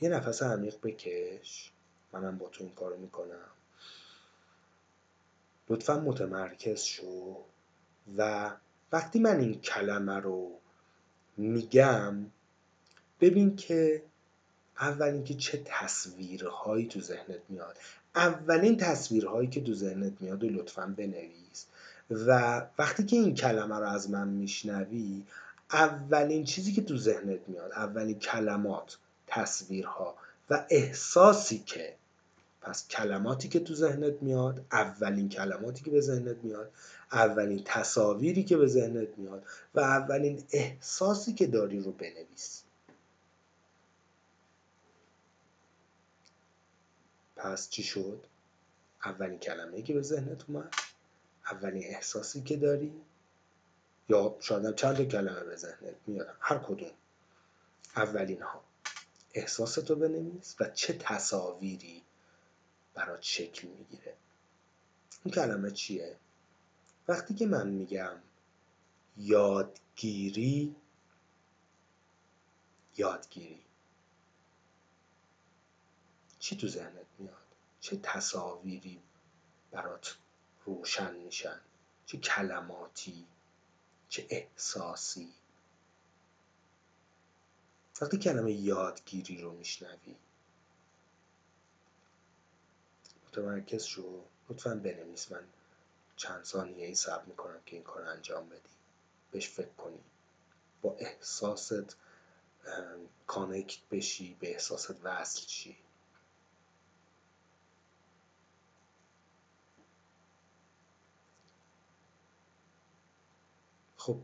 یه 0.01 0.09
نفس 0.09 0.43
عمیق 0.43 0.75
بکش. 0.83 1.71
منم 2.13 2.37
با 2.37 2.49
تو 2.49 2.63
این 2.63 2.73
کارو 2.73 2.97
می‌کنم. 2.97 3.51
لطفا 5.69 5.99
متمرکز 5.99 6.81
شو 6.81 7.37
و 8.17 8.51
وقتی 8.91 9.19
من 9.19 9.39
این 9.39 9.61
کلمه 9.61 10.15
رو 10.19 10.59
میگم 11.37 12.25
ببین 13.19 13.55
که 13.55 14.03
اول 14.79 15.23
که 15.23 15.33
چه 15.33 15.61
تصویرهایی 15.65 16.87
تو 16.87 17.01
ذهنت 17.01 17.41
میاد. 17.49 17.77
اولین 18.15 18.77
تصویرهایی 18.77 19.47
که 19.47 19.61
تو 19.61 19.73
ذهنت 19.73 20.13
میاد 20.19 20.43
و 20.43 20.49
لطفا 20.49 20.93
بنویس 20.97 21.65
و 22.11 22.61
وقتی 22.77 23.05
که 23.05 23.15
این 23.15 23.35
کلمه 23.35 23.75
رو 23.75 23.87
از 23.87 24.09
من 24.09 24.27
میشنوی 24.27 25.23
اولین 25.73 26.43
چیزی 26.43 26.71
که 26.71 26.81
تو 26.81 26.97
ذهنت 26.97 27.39
میاد 27.47 27.71
اولین 27.71 28.19
کلمات 28.19 28.97
تصویرها 29.27 30.15
و 30.49 30.65
احساسی 30.69 31.63
که 31.65 31.93
پس 32.61 32.87
کلماتی 32.87 33.47
که 33.47 33.59
تو 33.59 33.75
ذهنت 33.75 34.13
میاد 34.21 34.65
اولین 34.71 35.29
کلماتی 35.29 35.83
که 35.83 35.91
به 35.91 36.01
ذهنت 36.01 36.35
میاد 36.43 36.71
اولین 37.11 37.61
تصاویری 37.65 38.43
که 38.43 38.57
به 38.57 38.67
ذهنت 38.67 39.07
میاد 39.17 39.43
و 39.75 39.79
اولین 39.79 40.43
احساسی 40.51 41.33
که 41.33 41.47
داری 41.47 41.79
رو 41.79 41.91
بنویس. 41.91 42.63
پس 47.41 47.69
چی 47.69 47.83
شد؟ 47.83 48.25
اولین 49.05 49.39
کلمه 49.39 49.81
که 49.81 49.93
به 49.93 50.01
ذهنت 50.01 50.49
اومد؟ 50.49 50.73
اولین 51.51 51.83
احساسی 51.85 52.41
که 52.41 52.57
داری؟ 52.57 53.01
یا 54.09 54.37
شاید 54.39 54.75
چند 54.75 55.09
کلمه 55.09 55.43
به 55.43 55.55
ذهنت 55.55 55.95
میاد؟ 56.07 56.35
هر 56.39 56.57
کدوم. 56.57 56.91
اولین 57.95 58.41
ها. 58.41 58.63
احساستو 59.33 59.95
بنویس 59.95 60.55
و 60.59 60.69
چه 60.69 60.93
تصاویری 60.93 62.03
برات 62.93 63.21
شکل 63.21 63.67
می‌گیره. 63.67 64.13
این 65.23 65.33
کلمه 65.33 65.71
چیه؟ 65.71 66.15
وقتی 67.07 67.33
که 67.33 67.45
من 67.45 67.67
میگم 67.67 68.15
یادگیری 69.17 70.75
یادگیری. 72.97 73.59
چی 76.41 76.55
تو 76.57 76.67
ذهنت 76.67 77.05
میاد؟ 77.19 77.45
چه 77.81 77.97
تصاویری 77.97 79.01
برات 79.71 80.17
روشن 80.65 81.15
میشن؟ 81.15 81.59
چه 82.05 82.17
کلماتی؟ 82.17 83.27
چه 84.09 84.27
احساسی؟ 84.29 85.33
وقتی 88.01 88.17
کلمه 88.17 88.51
یادگیری 88.51 89.41
رو 89.41 89.51
میشنوی 89.51 90.15
متمرکز 93.27 93.83
شو. 93.83 94.21
لطفا 94.49 94.75
بنویس. 94.75 95.31
من 95.31 95.43
چند 96.15 96.43
ثانیه 96.43 96.85
ای 96.85 96.95
صبر 96.95 97.25
می‌کنم 97.25 97.59
که 97.65 97.75
این 97.75 97.83
کار 97.83 98.03
انجام 98.03 98.49
بدی. 98.49 98.69
بهش 99.31 99.49
فکر 99.49 99.73
کنی. 99.77 99.99
با 100.81 100.95
احساست 100.99 101.95
کانکت 103.27 103.79
بشی 103.91 104.37
به 104.39 104.51
احساست 104.51 104.95
وصل 105.03 105.47
شی. 105.47 105.77
خب 114.01 114.17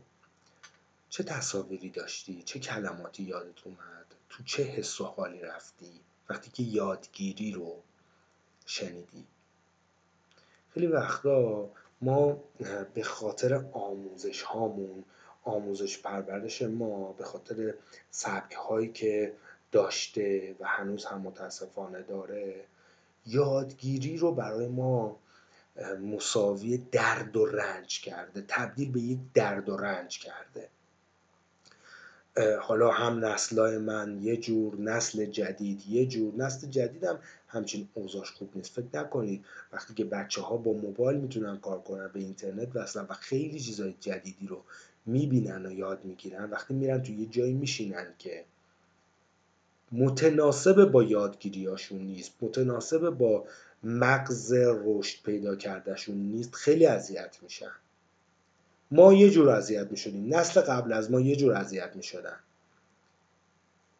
چه 1.08 1.22
تصاویری 1.22 1.90
داشتی؟ 1.90 2.42
چه 2.42 2.58
کلماتی 2.58 3.22
یادت 3.22 3.66
اومد؟ 3.66 4.06
تو 4.28 4.42
چه 4.44 4.62
حس 4.62 5.00
و 5.00 5.04
حالی 5.04 5.40
رفتی؟ 5.40 6.00
وقتی 6.28 6.50
که 6.50 6.62
یادگیری 6.62 7.52
رو 7.52 7.76
شنیدی؟ 8.66 9.24
خیلی 10.74 10.86
وقتا 10.86 11.70
ما 12.00 12.36
به 12.94 13.02
خاطر 13.02 13.64
آموزش 13.72 14.42
هامون 14.42 15.04
آموزش 15.44 15.98
پرورش 15.98 16.62
ما 16.62 17.12
به 17.12 17.24
خاطر 17.24 17.74
سبک 18.10 18.52
هایی 18.52 18.92
که 18.92 19.34
داشته 19.72 20.56
و 20.60 20.66
هنوز 20.66 21.04
هم 21.04 21.20
متاسفانه 21.20 22.02
داره 22.02 22.64
یادگیری 23.26 24.16
رو 24.16 24.34
برای 24.34 24.68
ما 24.68 25.16
مساوی 26.02 26.78
درد 26.92 27.36
و 27.36 27.46
رنج 27.46 28.00
کرده 28.00 28.44
تبدیل 28.48 28.92
به 28.92 29.00
یک 29.00 29.18
درد 29.34 29.68
و 29.68 29.76
رنج 29.76 30.18
کرده. 30.18 30.68
حالا 32.60 32.90
هم 32.90 33.24
نسلای 33.24 33.78
من 33.78 34.18
یه 34.22 34.36
جور 34.36 34.80
نسل 34.80 35.24
جدید 35.26 35.86
یه 35.88 36.06
جور. 36.06 36.34
نسل 36.34 36.66
جدیدم 36.66 37.18
همچین 37.48 37.88
اوضاش 37.94 38.30
خوب 38.30 38.50
نیست. 38.54 38.72
فکر 38.72 39.00
نکنید 39.00 39.44
وقتی 39.72 39.94
که 39.94 40.04
بچه 40.04 40.42
ها 40.42 40.56
با 40.56 40.72
موبایل 40.72 41.18
می‌تونن 41.18 41.58
کار 41.58 41.80
کنن 41.80 42.10
به 42.12 42.20
اینترنت 42.20 42.76
وصلن 42.76 43.06
و 43.08 43.12
خیلی 43.12 43.60
چیزای 43.60 43.94
جدیدی 44.00 44.46
رو 44.46 44.62
می‌بینن 45.06 45.66
و 45.66 45.72
یاد 45.72 46.04
می‌گیرن 46.04 46.50
وقتی 46.50 46.74
میرن 46.74 47.02
تو 47.02 47.12
یه 47.12 47.26
جایی 47.26 47.54
میشینن 47.54 48.14
که 48.18 48.44
متناسب 49.92 50.84
با 50.84 51.02
یادگیریاشون 51.02 51.98
نیست 51.98 52.32
متناسب 52.40 53.10
با 53.10 53.44
مغز 53.82 54.52
رشد 54.52 55.22
پیدا 55.22 55.56
کردهشون 55.56 56.16
نیست 56.16 56.54
خیلی 56.54 56.86
اذیت 56.86 57.38
میشن. 57.42 57.72
ما 58.90 59.12
یه 59.12 59.30
جور 59.30 59.48
اذیت 59.48 59.90
می‌شدیم. 59.90 60.34
نسل 60.34 60.60
قبل 60.60 60.92
از 60.92 61.10
ما 61.10 61.20
یه 61.20 61.36
جور 61.36 61.52
اذیت 61.52 61.96
می‌شدن. 61.96 62.38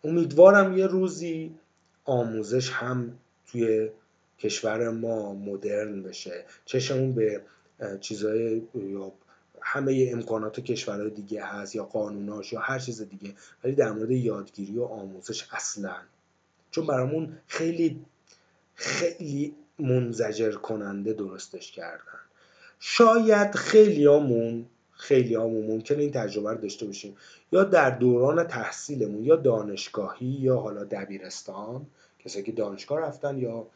امیدوارم 0.04 0.78
یه 0.78 0.86
روزی 0.86 1.54
آموزش 2.04 2.70
هم 2.70 3.18
توی 3.46 3.90
کشور 4.38 4.90
ما 4.90 5.34
مدرن 5.34 6.02
بشه. 6.02 6.44
چشمون 6.64 7.12
به 7.12 7.42
چیزهای 8.00 8.62
یا 8.74 9.12
همه 9.60 10.08
امکانات 10.12 10.60
کشورهای 10.60 11.10
دیگه 11.10 11.44
هست 11.44 11.74
یا 11.74 11.84
قانوناش 11.84 12.52
یا 12.52 12.60
هر 12.60 12.78
چیز 12.78 13.02
دیگه 13.02 13.34
ولی 13.64 13.74
در 13.74 13.92
مورد 13.92 14.10
یادگیری 14.10 14.78
و 14.78 14.84
آموزش 14.84 15.48
اصلا. 15.52 15.96
چون 16.70 16.86
برامون 16.86 17.38
خیلی 17.46 18.04
خیلی 18.74 19.54
منزجر 19.78 20.52
کننده 20.52 21.12
درستش 21.12 21.72
کردن. 21.72 22.18
شاید 22.80 23.54
خیلیامون 23.54 24.66
خیلی 24.90 25.34
همون 25.34 25.66
ممکنه 25.66 25.98
این 25.98 26.12
تجربه 26.12 26.50
رو 26.50 26.58
داشته 26.58 26.86
باشیم. 26.86 27.16
یا 27.52 27.64
در 27.64 27.90
دوران 27.90 28.44
تحصیلمون 28.44 29.24
یا 29.24 29.36
دانشگاهی 29.36 30.26
یا 30.26 30.56
حالا 30.56 30.84
دبیرستان 30.84 31.86
کسایی 32.18 32.44
که 32.44 32.52
دانشگاه 32.52 33.00
رفتن 33.00 33.38
یا 33.38 33.66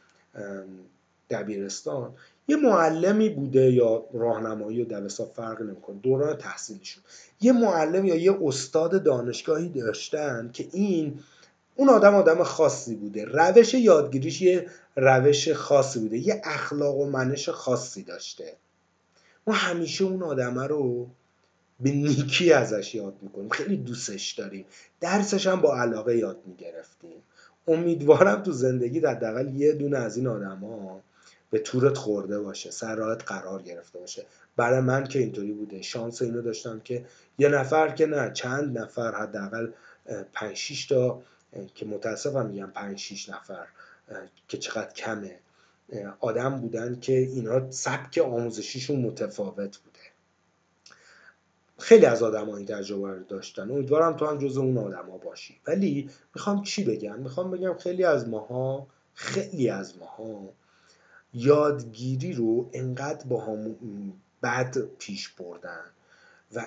دبیرستان. 1.31 2.15
یه 2.49 2.57
معلمی 2.57 3.29
بوده 3.29 3.73
یا 3.73 4.05
راهنمایی 4.13 4.83
و 4.83 4.85
دبستان 4.85 5.27
فرق 5.27 5.63
نمی‌کنه 5.63 5.97
دوران 6.03 6.37
تحصیلیشون 6.37 7.03
یه 7.41 7.53
معلم 7.53 8.05
یا 8.05 8.15
یه 8.15 8.39
استاد 8.43 9.03
دانشگاهی 9.03 9.69
داشتن 9.69 10.51
که 10.53 10.69
این 10.73 11.19
اون 11.77 11.89
آدم 11.89 12.15
آدم 12.15 12.43
خاصی 12.43 12.95
بوده. 12.95 13.25
روش 13.25 13.75
یادگیریش 13.75 14.43
یه 14.43 14.67
روش 14.97 15.53
خاصی 15.53 16.01
بوده. 16.01 16.19
یه 16.19 16.43
اخلاق 16.45 16.97
و 16.97 17.11
منش 17.11 17.49
خاصی 17.49 18.03
داشته. 18.03 18.57
ما 19.47 19.55
همیشه 19.55 20.05
اون 20.05 20.23
آدمه 20.23 20.67
رو 20.67 21.07
به 21.81 21.91
نیکی 21.91 22.53
ازش 22.53 22.95
یاد 22.95 23.15
می‌کنیم. 23.23 23.49
خیلی 23.49 23.77
دوستش 23.77 24.33
داریم. 24.33 24.65
درسش 25.01 25.47
هم 25.47 25.61
با 25.61 25.77
علاقه 25.77 26.17
یاد 26.17 26.39
می‌گرفتیم. 26.47 27.23
امیدوارم 27.69 28.43
تو 28.43 28.53
زندگی 28.53 29.01
حداقل 29.01 29.55
یه 29.55 29.73
دونه 29.73 29.99
از 29.99 30.17
این 30.17 30.27
آدما 30.27 31.01
به 31.51 31.59
تورت 31.59 31.97
خورده 31.97 32.41
باشه. 32.41 32.71
سر 32.71 32.97
راهت 32.97 33.23
قرار 33.27 33.63
گرفته 33.63 33.99
باشه. 33.99 34.27
برای 34.57 34.81
من 34.81 35.05
که 35.05 35.19
اینطوری 35.19 35.53
بوده. 35.53 35.83
شانس 35.83 36.23
اینو 36.23 36.43
داشتم 36.43 36.81
که 36.85 37.05
یه 37.39 37.49
نفر 37.49 37.89
که 37.89 38.07
نه 38.07 38.31
چند 38.33 38.79
نفر 38.79 39.15
حداقل 39.15 39.69
5 40.33 40.57
6 40.57 40.87
تا 40.87 41.23
که 41.75 41.87
متاسفم 41.87 42.47
میگم 42.47 42.71
5 42.71 42.99
6 42.99 43.29
نفر 43.29 43.67
که 44.49 44.59
چقدر 44.59 44.93
کمه. 44.93 45.39
آدم 46.21 46.61
بودن 46.61 47.01
که 47.01 47.13
اینا 47.19 47.71
سبک 47.71 48.19
آموزشیشون 48.19 49.01
متفاوت 49.01 49.79
بوده. 49.79 49.99
خیلی 51.79 52.07
از 52.07 52.23
آدم 52.23 52.51
این 52.51 52.67
تجربه 52.67 53.09
رو 53.09 53.25
داشتن. 53.25 53.71
امیدوارم 53.71 54.17
تو 54.17 54.27
هم 54.27 54.39
جز 54.39 54.57
اون 54.57 54.79
آدما 54.79 55.19
باشی. 55.19 55.61
ولی 55.67 56.11
می‌خوام 56.35 56.63
چی 56.63 56.85
بگم؟ 56.85 57.19
می‌خوام 57.19 57.51
بگم 57.51 57.75
خیلی 57.75 58.05
از 58.05 58.29
ماها 58.29 58.87
خیلی 59.15 59.69
از 59.71 59.99
ماها 59.99 60.53
یادگیری 61.35 62.33
رو 62.33 62.71
انقدر 62.73 63.27
با 63.27 63.45
هم 63.45 63.77
بد 64.43 64.79
پیش 64.79 65.29
بردن 65.29 65.85
و 66.55 66.67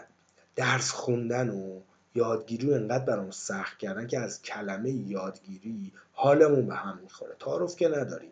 درس 0.55 0.91
خوندن 0.91 1.49
و 1.49 1.79
یادگیری 2.15 2.67
رو 2.67 2.73
انقدر 2.73 3.06
برام 3.06 3.32
سخت 3.32 3.78
کردن 3.78 4.08
که 4.08 4.19
از 4.19 4.41
کلمه 4.41 4.91
یادگیری 4.91 5.91
حالمون 6.13 6.67
به 6.67 6.75
هم 6.75 6.99
می‌خوره. 7.04 7.36
تعارف 7.39 7.75
که 7.75 7.88
نداریم. 7.88 8.32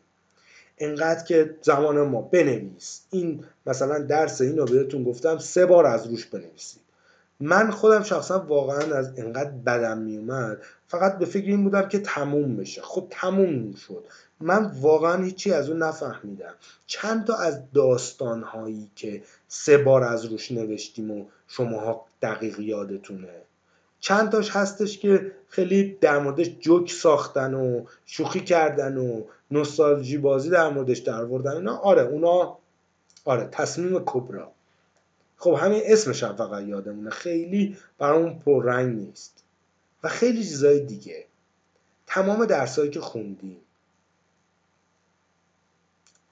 انقدر 0.77 1.23
که 1.23 1.55
زمان 1.61 2.01
ما 2.01 2.21
بنویس. 2.21 3.01
این 3.11 3.43
مثلا 3.65 3.99
درس 3.99 4.41
اینو 4.41 4.65
بهتون 4.65 5.03
گفتم 5.03 5.37
سه 5.37 5.65
بار 5.65 5.85
از 5.85 6.07
روش 6.07 6.25
بنویسید. 6.25 6.81
من 7.39 7.71
خودم 7.71 8.03
شخصا 8.03 8.39
واقعا 8.39 8.95
از 8.95 9.19
انقدر 9.19 9.49
بدم 9.49 9.97
میومد 9.97 10.61
فقط 10.87 11.17
به 11.17 11.25
فکر 11.25 11.45
این 11.45 11.63
بودم 11.63 11.87
که 11.87 11.99
تموم 11.99 12.57
بشه. 12.57 12.81
خب 12.81 13.07
تموم 13.09 13.75
شد. 13.75 14.03
من 14.39 14.71
واقعا 14.81 15.23
هیچی 15.23 15.53
از 15.53 15.69
اون 15.69 15.83
نفهمیدم. 15.83 16.53
چند 16.87 17.25
تا 17.25 17.35
از 17.35 17.71
داستان 17.73 18.43
هایی 18.43 18.91
که 18.95 19.23
سه 19.47 19.77
بار 19.77 20.03
از 20.03 20.25
روش 20.25 20.51
نوشتیم 20.51 21.11
و 21.11 21.25
شماها 21.47 22.05
دقیق 22.21 22.59
یادتونه؟ 22.59 23.29
چند 24.03 24.31
تاش 24.31 24.55
هستش 24.55 24.97
که 24.97 25.31
خیلی 25.47 25.97
در 26.01 26.19
موردش 26.19 26.49
جوک 26.59 26.91
ساختن 26.91 27.53
و 27.53 27.85
شوخی 28.05 28.39
کردن 28.39 28.97
و 28.97 29.23
نوستالژی 29.51 30.17
بازی 30.17 30.49
در 30.49 30.69
موردش 30.69 30.97
در 30.97 31.21
اینا. 31.21 31.77
آره 31.77 32.01
اونا 32.01 32.57
آره 33.25 33.47
تصمیم 33.51 34.03
کبرا. 34.05 34.51
خب 35.37 35.57
همین 35.59 35.81
اسمش 35.85 36.23
هم 36.23 36.35
فقط 36.35 36.63
یادمونه. 36.63 37.09
خیلی 37.09 37.77
برامون 37.97 38.39
پررنگ 38.39 38.95
نیست. 38.95 39.43
و 40.03 40.09
خیلی 40.09 40.43
چیزای 40.43 40.79
دیگه. 40.79 41.25
تمام 42.07 42.45
درسایی 42.45 42.89
که 42.89 43.01
خوندیم. 43.01 43.61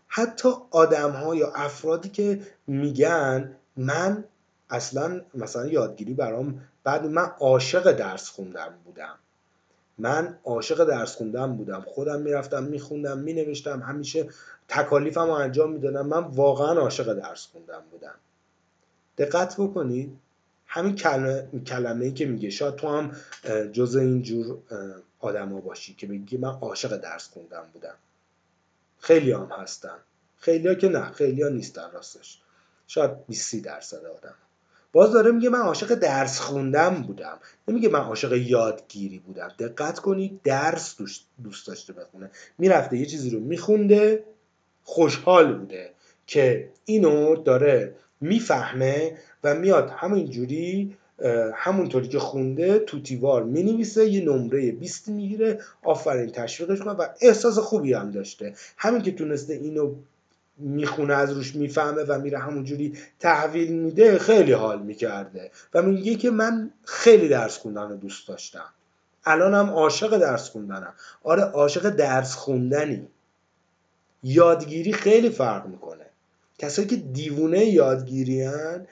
حتی 0.08 0.50
آدم 0.72 1.12
ها 1.12 1.36
یا 1.36 1.52
افرادی 1.52 2.10
که 2.10 2.42
میگن 2.68 3.56
من 3.78 4.24
اصلا 4.70 5.22
مثلا 5.34 5.68
یادگیری 5.68 6.14
برام 6.14 6.62
بعد 6.84 7.06
من 7.06 7.32
عاشق 7.40 7.92
درس 7.92 8.30
خوندم 8.30 8.74
بودم. 8.86 9.16
من 9.98 10.38
عاشق 10.46 10.84
درس 10.86 11.16
خوندم 11.16 11.56
بودم. 11.56 11.82
خودم 11.82 12.22
می‌رفتم 12.22 12.64
میخوندم 12.64 13.20
مینوشتم. 13.20 13.82
همیشه 13.82 14.30
تکالیفم 14.68 15.26
رو 15.26 15.32
انجام 15.32 15.72
می‌دادم. 15.72 16.08
من 16.08 16.24
واقعا 16.24 16.80
عاشق 16.80 17.14
درس 17.14 17.46
خوندم 17.46 17.84
بودم. 17.92 18.16
دقت 19.18 19.56
بکنید. 19.58 20.18
همین 20.68 20.96
کلمه, 21.66 22.06
ای 22.06 22.12
که 22.12 22.26
میگه. 22.26 22.50
شاید 22.50 22.76
تو 22.76 22.88
هم 22.88 23.16
جز 23.72 23.96
این 23.96 24.22
جور 24.22 24.58
آدما 25.20 25.62
باشی 25.62 25.94
که 25.94 26.08
بگی 26.08 26.38
من 26.38 26.50
عاشق 26.50 26.98
درس 26.98 27.30
خوندم 27.30 27.64
بودم. 27.74 27.96
خیلی 29.00 29.32
هم 29.32 29.50
هستن. 29.52 29.98
خیلی 30.38 30.68
ها 30.68 30.74
که 30.74 30.90
نه. 30.90 31.12
خیلی 31.12 31.42
ها 31.44 31.50
نیستن 31.50 31.92
راستش. 31.92 32.42
شاید 32.88 33.26
20 33.28 33.56
درصد 33.56 34.06
آدم. 34.06 34.36
باز 34.94 35.12
داره 35.12 35.32
میگه 35.32 35.50
من 35.50 35.60
عاشق 35.60 35.96
درس 35.96 36.40
خوندم 36.40 37.04
بودم. 37.08 37.40
نمیگه 37.68 37.90
من 37.90 38.00
عاشق 38.00 38.34
یادگیری 38.34 39.20
بودم. 39.20 39.52
دقت 39.60 40.00
کنید 40.00 40.40
درس 40.44 40.96
دوست 41.44 41.68
داشته 41.68 41.94
بخونه. 41.94 42.32
می‌رفته 42.58 42.98
یه 42.98 43.06
چیزی 43.06 43.30
رو 43.30 43.40
میخونده 43.40 44.24
خوشحال 44.84 45.54
بوده 45.54 45.92
که 46.28 46.70
اینو 46.86 47.36
داره 47.36 47.96
می‌فهمه 48.22 49.18
و 49.44 49.56
میاد 49.56 49.90
همینجوری 49.90 50.98
همونطوری 51.56 52.08
که 52.08 52.20
خونده 52.20 52.80
تو 52.80 53.02
تیوار 53.02 53.44
می‌نویسه 53.44 54.10
یه 54.10 54.26
نمره 54.26 54.72
20 54.72 55.10
می‌گیره 55.10 55.60
آفرین 55.84 56.30
تشویقش 56.30 56.80
کنه 56.80 56.94
و 56.94 57.08
احساس 57.22 57.60
خوبی 57.60 57.94
هم 57.94 58.12
داشته. 58.12 58.54
همین 58.78 59.02
که 59.02 59.12
تونسته 59.12 59.54
اینو 59.54 59.96
می‌خونه 60.62 61.14
از 61.14 61.32
روش 61.32 61.56
می‌فهمه 61.56 62.04
و 62.04 62.20
میره 62.20 62.38
همونجوری 62.38 62.98
تحویل 63.20 63.74
میده 63.74 64.20
خیلی 64.20 64.52
حال 64.52 64.82
می‌کرده. 64.82 65.52
و 65.74 65.82
میگه 65.82 66.16
که 66.16 66.32
من 66.32 66.72
خیلی 66.86 67.28
درس 67.28 67.58
خوندن 67.58 67.90
رو 67.90 67.96
دوست 67.96 68.28
داشتم. 68.28 68.66
الانم 69.26 69.70
عاشق 69.70 70.18
درس 70.18 70.50
خوندنم. 70.50 70.94
آره 71.24 71.44
عاشق 71.44 71.90
درس 71.90 72.36
خوندنی. 72.36 73.08
یادگیری 74.24 74.94
خیلی 74.94 75.30
فرق 75.30 75.68
می‌کنه. 75.68 76.06
کسایی 76.58 76.88
که 76.88 76.96
دیوونه 76.96 77.66
یادگیری 77.66 78.42
هن 78.42 78.88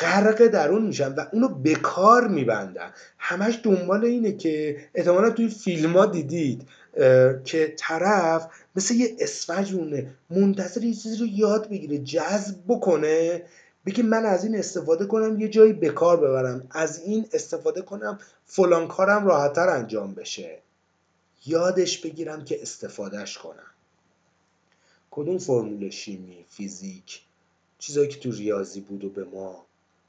غرق 0.00 0.46
درون 0.46 0.86
میشن 0.86 1.14
و 1.14 1.24
اونو 1.32 1.48
به 1.48 1.74
کار 1.74 2.28
میبندن. 2.28 2.92
همش 3.18 3.60
دنبال 3.62 4.04
اینه 4.04 4.32
که 4.32 4.76
احتمالا 4.94 5.30
توی 5.30 5.48
فیلم 5.48 5.92
ها 5.92 6.06
دیدید 6.06 6.68
که 7.44 7.74
طرف 7.78 8.50
مثل 8.76 8.94
یه 8.94 9.16
اسفنج 9.18 9.74
مونه 9.74 10.14
منتظر 10.30 10.84
یه 10.84 10.94
چیزی 10.94 11.16
رو 11.16 11.26
یاد 11.26 11.68
بگیره 11.68 11.98
جذب 11.98 12.56
بکنه 12.68 13.42
بگه 13.86 14.02
من 14.02 14.24
از 14.26 14.44
این 14.44 14.56
استفاده 14.56 15.06
کنم 15.06 15.40
یه 15.40 15.48
جایی 15.48 15.72
به 15.72 15.88
کار 15.88 16.16
ببرم 16.16 16.66
از 16.70 17.02
این 17.02 17.28
استفاده 17.32 17.82
کنم 17.82 18.18
فلان 18.46 18.88
کارم 18.88 19.26
راحتتر 19.26 19.68
انجام 19.68 20.14
بشه. 20.14 20.58
یادش 21.46 21.98
بگیرم 21.98 22.44
که 22.44 22.62
استفادهش 22.62 23.38
کنم. 23.38 23.70
کدوم 25.10 25.38
فرمول 25.38 25.90
شیمی 25.90 26.44
فیزیک 26.48 27.22
چیزایی 27.78 28.08
که 28.08 28.20
تو 28.20 28.32
ریاضی 28.32 28.80
بود 28.80 29.04
و 29.04 29.08
به 29.08 29.24
ما 29.24 29.66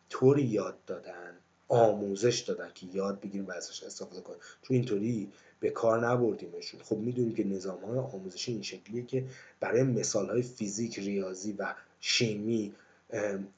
طوری 0.10 0.44
یاد 0.44 0.78
دادن 0.88 1.34
آموزش 1.68 2.40
دادن 2.40 2.72
که 2.76 2.86
یاد 2.94 3.20
بگیریم 3.20 3.48
و 3.48 3.52
ازش 3.52 3.84
استفاده 3.84 4.22
کنیم. 4.22 4.40
چون 4.62 4.76
اینطوری 4.78 5.32
به 5.60 5.70
کار 5.70 6.08
نبردیمشون. 6.08 6.80
خب 6.84 6.98
می‌دونیم 6.98 7.36
که 7.36 7.44
نظام 7.44 7.80
های 7.80 7.98
آموزشی 7.98 8.52
این 8.52 8.62
شکلیه 8.62 9.06
که 9.06 9.24
برای 9.60 9.84
مثال 9.84 10.30
های 10.30 10.42
فیزیک 10.42 11.00
ریاضی 11.00 11.56
و 11.60 11.74
شیمی 12.00 12.74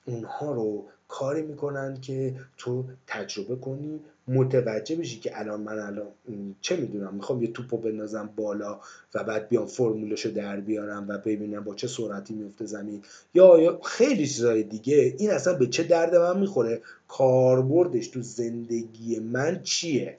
اونها 0.06 0.54
رو 0.54 0.86
کاری 1.08 1.42
می‌کنن 1.42 2.02
که 2.02 2.36
تو 2.58 2.84
تجربه 3.08 3.56
کنی 3.56 4.00
متوجه 4.28 4.96
بشی 4.96 5.20
که 5.20 5.40
الان 5.40 5.62
من 5.62 5.80
الان 5.80 6.08
چه 6.62 6.76
می‌دونم 6.76 7.14
می‌خوام 7.14 7.44
یه 7.44 7.52
توپو 7.52 7.78
بندازم 7.78 8.30
بالا 8.36 8.80
و 9.14 9.24
بعد 9.24 9.50
بیام 9.50 9.66
فرمولشو 9.66 10.30
در 10.30 10.60
بیارم 10.60 11.06
و 11.10 11.18
ببینم 11.18 11.64
با 11.64 11.76
چه 11.76 11.88
سرعتی 11.88 12.34
میفته 12.34 12.66
زمین. 12.66 13.02
یا 13.34 13.60
یا 13.60 13.80
خیلی 13.84 14.28
چیزای 14.28 14.64
دیگه. 14.64 15.16
این 15.18 15.32
اصلا 15.32 15.54
به 15.54 15.68
چه 15.68 15.84
درد 15.84 16.16
من 16.16 16.40
می‌خوره؟ 16.40 16.82
کاربردش 17.08 18.08
تو 18.08 18.22
زندگی 18.22 19.20
من 19.20 19.64
چیه؟ 19.64 20.18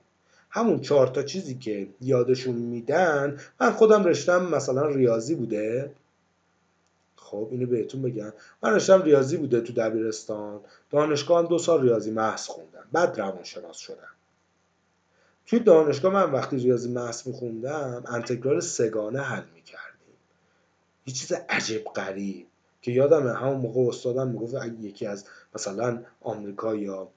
همون 0.55 0.81
چهار 0.81 1.07
تا 1.07 1.23
چیزی 1.23 1.55
که 1.55 1.89
یادشون 2.01 2.55
میدن 2.55 3.41
من 3.61 3.71
خودم 3.71 4.05
رشتم 4.05 4.47
مثلا 4.47 4.87
ریاضی 4.87 5.35
بوده. 5.35 5.93
خب 7.17 7.49
اینو 7.51 7.67
بهتون 7.67 8.03
بگم. 8.03 8.33
من 8.63 8.75
رشتم 8.75 9.03
ریاضی 9.03 9.37
بوده 9.37 9.61
تو 9.61 9.73
دبیرستان. 9.73 10.61
دانشگاه 10.91 11.39
هم 11.39 11.47
دو 11.47 11.59
سال 11.59 11.83
ریاضی 11.83 12.11
محض 12.11 12.47
خوندم. 12.47 12.85
بعد 12.93 13.21
روانشناس 13.21 13.77
شدم. 13.77 14.13
توی 15.47 15.59
دانشگاه 15.59 16.13
من 16.13 16.33
وقتی 16.33 16.57
ریاضی 16.57 16.91
محض 16.91 17.27
میخوندم 17.27 18.05
انتگرال 18.07 18.61
سگانه 18.61 19.21
حل 19.21 19.45
می‌کردیم. 19.55 20.17
یه 21.07 21.15
چیز 21.15 21.33
عجیب 21.33 21.85
غریب 21.85 22.47
که 22.83 22.93
یادمه 22.93 23.33
همون 23.33 23.57
موقع 23.57 23.81
استادم 23.89 24.29
می‌گفت 24.29 24.55
اگه 24.55 24.81
یکی 24.81 25.07
از 25.07 25.25
مثلا 25.55 26.03
آمریکا 26.21 26.75
یا 26.75 27.09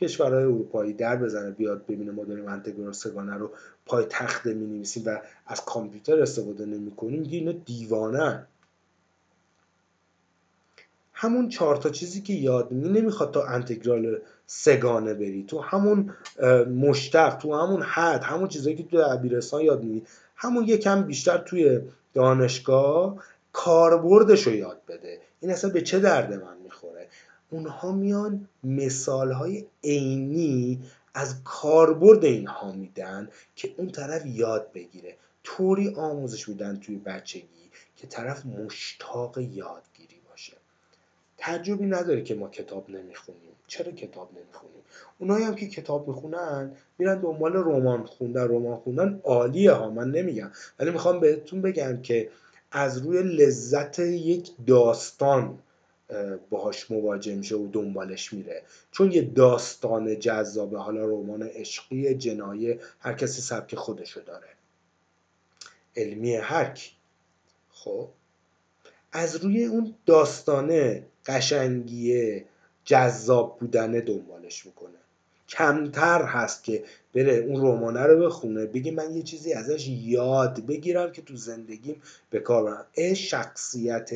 کشورهای 0.00 0.44
اروپایی 0.44 0.92
در 0.92 1.16
بزنه 1.16 1.50
بیاد 1.50 1.86
ببینه 1.86 2.12
ما 2.12 2.24
داریم 2.24 2.48
انتگرال 2.48 2.92
سگانه 2.92 3.34
رو 3.34 3.50
پای 3.86 4.04
تخته 4.08 4.54
می 4.54 4.66
نویسیم 4.66 5.02
و 5.06 5.20
از 5.46 5.64
کامپیوتر 5.64 6.22
استفاده 6.22 6.66
نمی 6.66 6.90
کنیم 6.90 7.26
اینا 7.30 7.52
دیوانه 7.52 8.46
همون 11.12 11.48
چهار 11.48 11.76
تا 11.76 11.90
چیزی 11.90 12.20
که 12.20 12.32
یاد 12.32 12.72
می 12.72 12.88
نمی‌خواد 12.88 13.30
تا 13.34 13.44
انتگرال 13.44 14.18
سگانه 14.46 15.14
بری. 15.14 15.44
تو 15.48 15.60
همون 15.60 16.12
مشتق 16.76 17.36
تو 17.36 17.54
همون 17.54 17.82
حد 17.82 18.22
همون 18.22 18.48
چیزایی 18.48 18.76
که 18.76 18.82
تو 18.82 19.02
دبیرستان 19.02 19.60
یاد 19.60 19.82
می‌گیری 19.82 20.06
همون 20.36 20.64
یکم 20.64 21.02
بیشتر 21.02 21.38
توی 21.38 21.80
دانشگاه 22.14 23.24
کاربردش 23.52 24.46
رو 24.46 24.54
یاد 24.54 24.80
بده. 24.88 25.18
این 25.40 25.50
اصلا 25.50 25.70
به 25.70 25.82
چه 25.82 25.98
درد 26.00 26.32
من 26.32 26.56
می‌خوره؟ 26.64 26.79
اونها 27.50 27.92
میان 27.92 28.48
مثال 28.64 29.32
های 29.32 29.66
عینی 29.84 30.80
از 31.14 31.34
کاربرد 31.44 32.24
اینها 32.24 32.72
میدن 32.72 33.28
که 33.56 33.74
اون 33.76 33.90
طرف 33.90 34.26
یاد 34.26 34.72
بگیره. 34.72 35.16
طوری 35.44 35.94
آموزش 35.94 36.48
میدن 36.48 36.76
توی 36.76 36.96
بچگی 36.96 37.70
که 37.96 38.06
طرف 38.06 38.46
مشتاق 38.46 39.38
یادگیری 39.38 40.20
باشه. 40.30 40.52
تعجبی 41.38 41.86
نداره 41.86 42.22
که 42.22 42.34
ما 42.34 42.48
کتاب 42.48 42.90
نمی‌خونیم. 42.90 43.40
چرا 43.66 43.92
کتاب 43.92 44.30
نمی‌خونیم؟ 44.32 44.82
اونایی 45.18 45.44
هم 45.44 45.54
که 45.54 45.68
کتاب 45.68 46.08
می‌خونن 46.08 46.72
میرن 46.98 47.20
دنبال 47.20 47.52
رمان 47.52 48.04
خوندن. 48.04 48.48
رمان 48.48 48.76
خوندن 48.76 49.20
عالیه 49.24 49.72
ها 49.72 49.90
من 49.90 50.10
نمیگم. 50.10 50.50
ولی 50.78 50.90
می‌خوام 50.90 51.20
بهتون 51.20 51.62
بگم 51.62 52.02
که 52.02 52.30
از 52.72 52.98
روی 52.98 53.22
لذت 53.22 53.98
یک 53.98 54.50
داستان 54.66 55.58
باهاش 56.50 56.90
مواجه 56.90 57.34
میشه 57.34 57.56
و 57.56 57.68
دنبالش 57.72 58.32
میره. 58.32 58.62
چون 58.92 59.12
یه 59.12 59.22
داستان 59.22 60.18
جذابه 60.18 60.78
حالا 60.78 61.04
رمان 61.04 61.42
عشقی 61.42 62.14
جنایه 62.14 62.80
هر 63.00 63.12
کسی 63.12 63.42
سبک 63.42 63.74
خودشو 63.74 64.20
داره. 64.20 64.48
علمی 65.96 66.34
هرکی 66.34 66.90
خب؟ 67.70 68.08
از 69.12 69.36
روی 69.36 69.64
اون 69.64 69.94
داستانه 70.06 71.02
قشنگیه 71.26 72.44
جذاب 72.84 73.58
بودنه 73.58 74.00
دنبالش 74.00 74.66
می‌کنه. 74.66 74.90
کمتر 75.48 76.22
هست 76.22 76.64
که 76.64 76.84
بره 77.14 77.32
اون 77.32 77.56
رمانه 77.66 78.02
رو 78.02 78.26
بخونه 78.26 78.66
بگه 78.66 78.92
من 78.92 79.16
یه 79.16 79.22
چیزی 79.22 79.52
ازش 79.52 79.88
یاد 79.88 80.66
بگیرم 80.66 81.12
که 81.12 81.22
تو 81.22 81.36
زندگیم 81.36 82.02
به 82.30 82.40
کار 82.40 82.64
برم. 82.64 83.14
شخصیت 83.14 84.10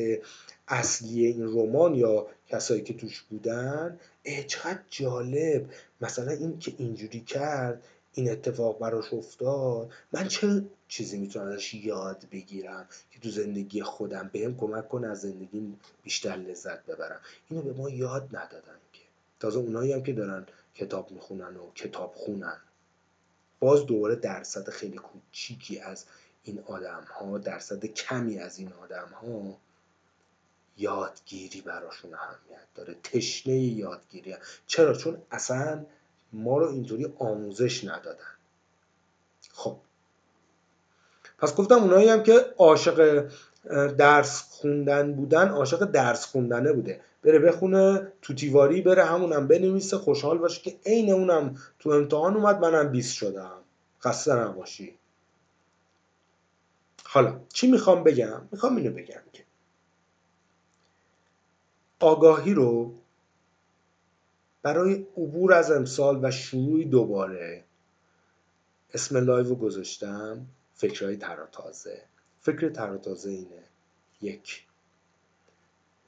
اصلی 0.67 1.25
این 1.25 1.43
رمان 1.43 1.95
یا 1.95 2.27
کسایی 2.47 2.81
که 2.81 2.93
توش 2.93 3.21
بودن 3.21 3.99
چقدر 4.47 4.79
جالب. 4.89 5.69
مثلا 6.01 6.31
این 6.31 6.59
که 6.59 6.73
اینجوری 6.77 7.19
کرد 7.19 7.83
این 8.13 8.31
اتفاق 8.31 8.79
براش 8.79 9.13
افتاد 9.13 9.89
من 10.11 10.27
چه 10.27 10.63
چیزی 10.87 11.17
می‌تونم 11.17 11.47
ازش 11.47 11.73
یاد 11.73 12.25
بگیرم 12.31 12.87
که 13.11 13.19
تو 13.19 13.29
زندگی 13.29 13.83
خودم 13.83 14.29
بهم 14.33 14.57
کمک 14.57 14.87
کنه 14.89 15.07
از 15.07 15.21
زندگی 15.21 15.73
بیشتر 16.03 16.35
لذت 16.35 16.85
ببرم؟ 16.85 17.19
اینو 17.49 17.61
به 17.61 17.73
ما 17.73 17.89
یاد 17.89 18.27
ندادن 18.31 18.77
که. 18.93 19.01
تازه 19.39 19.59
اونایی 19.59 19.93
هم 19.93 20.03
که 20.03 20.13
دارن 20.13 20.45
کتاب 20.75 21.11
می‌خونن 21.11 21.57
و 21.57 21.71
کتاب 21.75 22.13
خونن. 22.15 22.57
باز 23.59 23.85
دوباره 23.85 24.15
درصد 24.15 24.69
خیلی 24.69 24.97
کوچیکی 24.97 25.79
از 25.79 26.05
این 26.43 26.59
آدم 26.65 27.03
ها 27.07 27.37
درصد 27.37 27.85
کمی 27.85 28.39
از 28.39 28.59
این 28.59 28.73
آدم 28.73 29.07
ها 29.21 29.57
یادگیری 30.77 31.61
براشون 31.61 32.13
اهمیت 32.13 32.67
داره. 32.75 32.95
تشنه 33.03 33.57
یادگیری. 33.57 34.35
چرا؟ 34.67 34.93
چون 34.93 35.17
اصلا 35.31 35.85
ما 36.33 36.57
رو 36.57 36.67
اینطوری 36.67 37.13
آموزش 37.19 37.83
ندادن. 37.83 38.35
خب. 39.53 39.77
پس 41.37 41.55
گفتم 41.55 41.75
اونایی 41.75 42.09
هم 42.09 42.23
که 42.23 42.53
عاشق 42.57 43.29
درس 43.97 44.41
خوندن 44.41 45.13
بودن 45.13 45.49
عاشق 45.49 45.85
درس 45.85 46.25
خوندنه 46.25 46.73
بوده. 46.73 47.01
بره 47.23 47.39
بخونه 47.39 48.11
تو 48.21 48.33
تیواری 48.33 48.81
بره 48.81 49.05
همونم 49.05 49.47
بنویسه 49.47 49.97
خوشحال 49.97 50.37
باشه 50.37 50.61
که 50.61 50.79
عین 50.85 51.11
اونم 51.11 51.55
تو 51.79 51.89
امتحان 51.89 52.35
اومد 52.35 52.59
منم 52.59 52.91
20 52.91 53.15
شدم. 53.15 53.57
خسته 54.01 54.35
نباشی. 54.35 54.97
حالا 57.03 57.39
چی 57.53 57.71
می‌خوام 57.71 58.03
بگم؟ 58.03 58.41
می‌خوام 58.51 58.75
اینو 58.75 58.91
بگم 58.91 59.21
که 59.33 59.44
آگاهی 61.99 62.53
رو 62.53 62.93
برای 64.61 64.93
عبور 64.93 65.53
از 65.53 65.71
امسال 65.71 66.25
و 66.25 66.31
شروع 66.31 66.83
دوباره 66.83 67.63
اسم 68.93 69.17
لایو 69.17 69.49
رو 69.49 69.55
گذاشتم. 69.55 70.45
فکرهای 70.73 71.17
تراتازه. 71.17 72.01
فکر 72.41 72.69
تراتازه 72.69 73.29
اینه. 73.29 73.63
یک. 74.21 74.63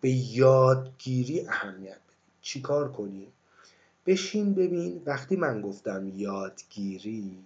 به 0.01 0.09
یادگیری 0.09 1.47
اهمیت 1.47 1.97
بدیم 1.97 2.17
چی 2.41 2.61
کار 2.61 2.91
کنیم 2.91 3.33
بشین 4.05 4.53
ببین 4.53 5.01
وقتی 5.05 5.35
من 5.35 5.61
گفتم 5.61 6.11
یادگیری 6.15 7.43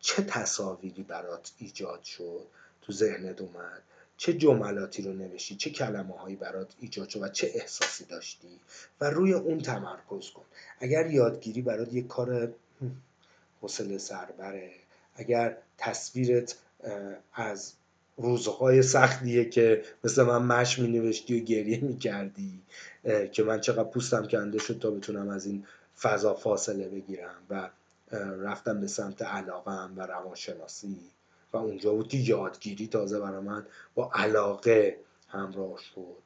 چه 0.00 0.22
تصاویری 0.22 1.02
برات 1.02 1.52
ایجاد 1.58 2.02
شد؟ 2.02 2.46
تو 2.82 2.92
ذهنت 2.92 3.40
اومد. 3.40 3.82
چه 4.18 4.32
جملاتی 4.32 5.02
رو 5.02 5.12
نوشتی 5.12 5.56
چه 5.56 5.70
کلمه 5.70 6.14
هایی 6.18 6.36
برات 6.36 6.74
ایجاد 6.80 7.08
شد 7.08 7.22
و 7.22 7.28
چه 7.28 7.50
احساسی 7.54 8.04
داشتی 8.04 8.60
و 9.00 9.10
روی 9.10 9.32
اون 9.32 9.58
تمرکز 9.58 10.30
کن. 10.30 10.44
اگر 10.80 11.10
یادگیری 11.10 11.62
برات 11.62 11.92
یک 11.92 12.06
کار 12.06 12.54
حوصله 13.60 13.98
سربره 13.98 14.70
اگر 15.14 15.56
تصویرت 15.78 16.56
از 17.34 17.72
روزهای 18.16 18.82
سختیه 18.82 19.44
که 19.44 19.82
مثل 20.04 20.22
من 20.22 20.42
مش 20.42 20.78
می 20.78 20.88
نوشتی 20.88 21.40
و 21.40 21.44
گریه 21.44 21.80
می 21.80 21.98
کردی 21.98 22.62
که 23.32 23.42
من 23.42 23.60
چقدر 23.60 23.84
پوستم 23.84 24.26
کنده 24.26 24.58
شد 24.58 24.78
تا 24.78 24.90
بتونم 24.90 25.28
از 25.28 25.46
این 25.46 25.66
فضا 26.00 26.34
فاصله 26.34 26.88
بگیرم 26.88 27.42
و 27.50 27.70
رفتم 28.40 28.80
به 28.80 28.86
سمت 28.86 29.22
علاقم 29.22 29.92
و 29.96 30.06
روانشناسی. 30.06 30.96
و 31.52 31.56
اونجا 31.56 31.92
بود 31.92 32.08
که 32.08 32.18
یادگیری 32.18 32.86
تازه 32.86 33.20
برای 33.20 33.42
من 33.42 33.66
با 33.94 34.10
علاقه 34.14 34.98
همراه 35.28 35.78
شد. 35.78 36.22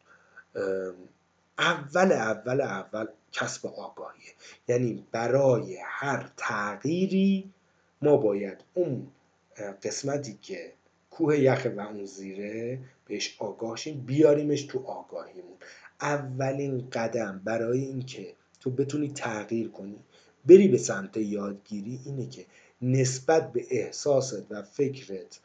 اول 1.58 2.12
اول 2.12 2.60
اول 2.60 3.06
کسب 3.32 3.66
آگاهیه 3.66 4.30
یعنی 4.68 5.06
برای 5.12 5.78
هر 5.84 6.30
تغییری 6.36 7.50
ما 8.02 8.16
باید 8.16 8.58
اون 8.74 9.06
قسمتی 9.82 10.38
که 10.42 10.72
کوه 11.10 11.38
یخ 11.38 11.66
و 11.76 11.80
اون 11.80 12.04
زیره 12.04 12.78
بهش 13.06 13.36
آگاهشیم 13.38 14.00
بیاریمش 14.06 14.62
تو 14.62 14.78
آگاهیمون. 14.86 15.56
اولین 16.00 16.90
قدم 16.90 17.40
برای 17.44 17.80
اینکه 17.80 18.34
تو 18.60 18.70
بتونی 18.70 19.12
تغییر 19.12 19.68
کنی 19.68 19.98
بری 20.46 20.68
به 20.68 20.78
سمت 20.78 21.16
یادگیری 21.16 22.00
اینه 22.04 22.26
که 22.26 22.46
نسبت 22.82 23.52
به 23.52 23.66
احساست 23.70 24.46
و 24.50 24.62
فکرت 24.62 25.40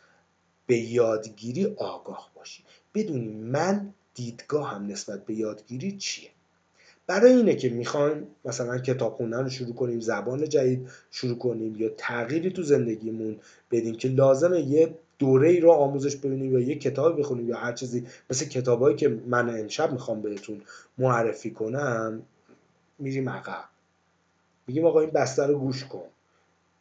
به 0.68 0.78
یادگیری 0.78 1.66
آگاه 1.66 2.32
باشی. 2.36 2.64
بدونی 2.94 3.28
من 3.28 3.94
دیدگاه 4.14 4.76
هم 4.76 4.88
نسبت 4.88 5.26
به 5.26 5.34
یادگیری 5.34 5.98
چیه. 5.98 6.30
برای 7.08 7.32
اینه 7.32 7.56
که 7.56 7.70
می‌خوایم 7.70 8.28
مثلا 8.46 8.78
کتاب 8.78 9.14
خوندن 9.14 9.44
رو 9.44 9.50
شروع 9.50 9.76
کنیم 9.76 10.00
زبان 10.00 10.50
جدید 10.50 10.90
شروع 11.12 11.38
کنیم 11.38 11.76
یا 11.76 11.90
تغییری 11.98 12.52
تو 12.52 12.64
زندگیمون 12.64 13.40
بدیم 13.72 13.96
که 13.96 14.08
لازمه 14.08 14.62
یه 14.62 14.96
دوره 15.20 15.50
ای 15.50 15.60
رو 15.60 15.72
آموزش 15.72 16.16
ببینیم 16.16 16.54
یا 16.54 16.60
یه 16.60 16.76
کتاب 16.76 17.20
بخونیم 17.20 17.50
یا 17.50 17.58
هر 17.58 17.74
چیزی 17.74 18.08
مثل 18.30 18.46
کتابایی 18.46 18.96
که 18.96 19.08
من 19.08 19.60
امشب 19.60 19.92
می‌خوام 19.92 20.22
بهتون 20.22 20.62
معرفی 20.98 21.52
کنم 21.52 22.22
میریم 23.00 23.30
عقب. 23.30 23.66
میگیم 24.68 24.86
آقا 24.86 25.00
این 25.02 25.10
بستر 25.10 25.48
رو 25.48 25.60
گوش 25.60 25.86
کن. 25.86 26.06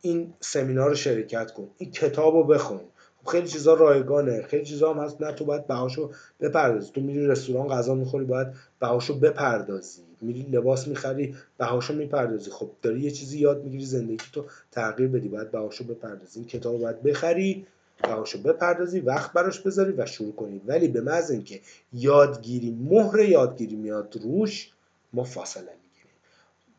این 0.00 0.35
سمینار 0.40 0.88
رو 0.88 0.94
شرکت 0.94 1.50
کن 1.52 1.68
این 1.78 1.90
کتاب 1.90 2.35
رو 2.35 2.44
بخون. 2.44 2.80
خب 3.22 3.30
خیلی 3.30 3.48
چیزا 3.48 3.74
رایگانه 3.74 4.42
خیلی 4.42 4.64
چیزا 4.64 4.94
هم 4.94 5.00
هست 5.04 5.22
نه 5.22 5.32
تو 5.32 5.44
باید 5.44 5.66
بهاشو 5.66 6.11
بپردازی. 6.40 6.90
تو 6.92 7.00
میری 7.00 7.26
رستوران 7.26 7.68
غذا 7.68 7.94
می‌خوری 7.94 8.24
باید 8.24 8.48
بهاشو 8.80 9.18
بپردازی. 9.18 10.02
میری 10.20 10.42
لباس 10.42 10.88
می‌خری 10.88 11.35
بهاشو 11.59 11.94
می‌پردازی. 11.94 12.50
خب 12.50 12.70
داری 12.82 13.00
یه 13.00 13.11
چیزی 13.11 13.38
یاد 13.38 13.64
می‌گیری 13.64 13.85
زندگی 13.85 14.24
تو 14.32 14.44
تغییر 14.72 15.09
بدی 15.09 15.28
باید 15.28 15.50
بهاشو 15.50 15.85
بپردازی. 15.85 16.38
این 16.40 16.48
کتاب 16.48 16.80
باید 16.80 17.02
بخری 17.02 17.66
بهاشو 18.02 18.42
بپردازی 18.42 19.00
وقت 19.00 19.32
براش 19.32 19.61
بذاری 19.61 19.92
و 19.92 20.06
شروع 20.06 20.32
کنی. 20.32 20.61
ولی 20.66 20.88
به 20.88 21.00
محض 21.00 21.30
اینکه 21.30 21.61
یادگیری 21.92 22.70
مهر 22.90 23.18
یادگیری 23.18 23.76
میاد 23.76 24.16
روش 24.22 24.72
ما 25.12 25.24
فاصله 25.24 25.72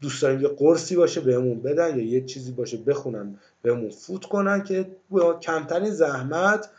دوست 0.02 0.22
داریم 0.22 0.42
یه 0.42 0.48
قرصی 0.48 0.96
باشه 0.96 1.22
بهمون 1.22 1.62
بدن 1.62 2.00
یا 2.00 2.06
یه 2.06 2.26
چیزی 2.26 2.52
باشه 2.52 2.78
بخونن 2.78 3.40
بهمون 3.62 3.90
فوت 3.90 4.26
کنن 4.26 4.64
که 4.64 4.92
با 5.10 5.34
کمترین 5.34 5.92
زحمت 5.92 6.70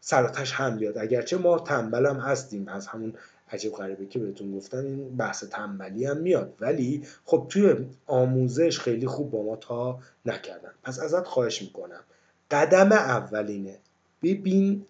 سراتش 0.00 0.52
هم 0.52 0.76
بیاد. 0.76 0.98
اگرچه 0.98 1.36
ما 1.36 1.58
تنبل 1.58 2.06
هم 2.06 2.16
هستیم 2.16 2.68
از 2.68 2.86
همون 2.86 3.14
عجب 3.52 3.70
غریبه 3.70 4.06
که 4.06 4.18
بهتون 4.18 4.56
گفتم 4.56 4.78
این 4.78 5.16
بحث 5.16 5.44
تنبلی 5.44 6.04
هم 6.04 6.16
میاد. 6.16 6.54
ولی 6.60 7.06
خب 7.24 7.46
توی 7.48 7.74
آموزش 8.06 8.80
خیلی 8.80 9.06
خوب 9.06 9.30
با 9.30 9.42
ما 9.42 9.56
تا 9.56 9.98
نکردن. 10.26 10.70
پس 10.82 11.00
ازت 11.00 11.26
خواهش 11.26 11.62
می‌کنم. 11.62 12.00
قدم 12.50 12.92
اولینه 12.92 13.78
ببین 14.22 14.86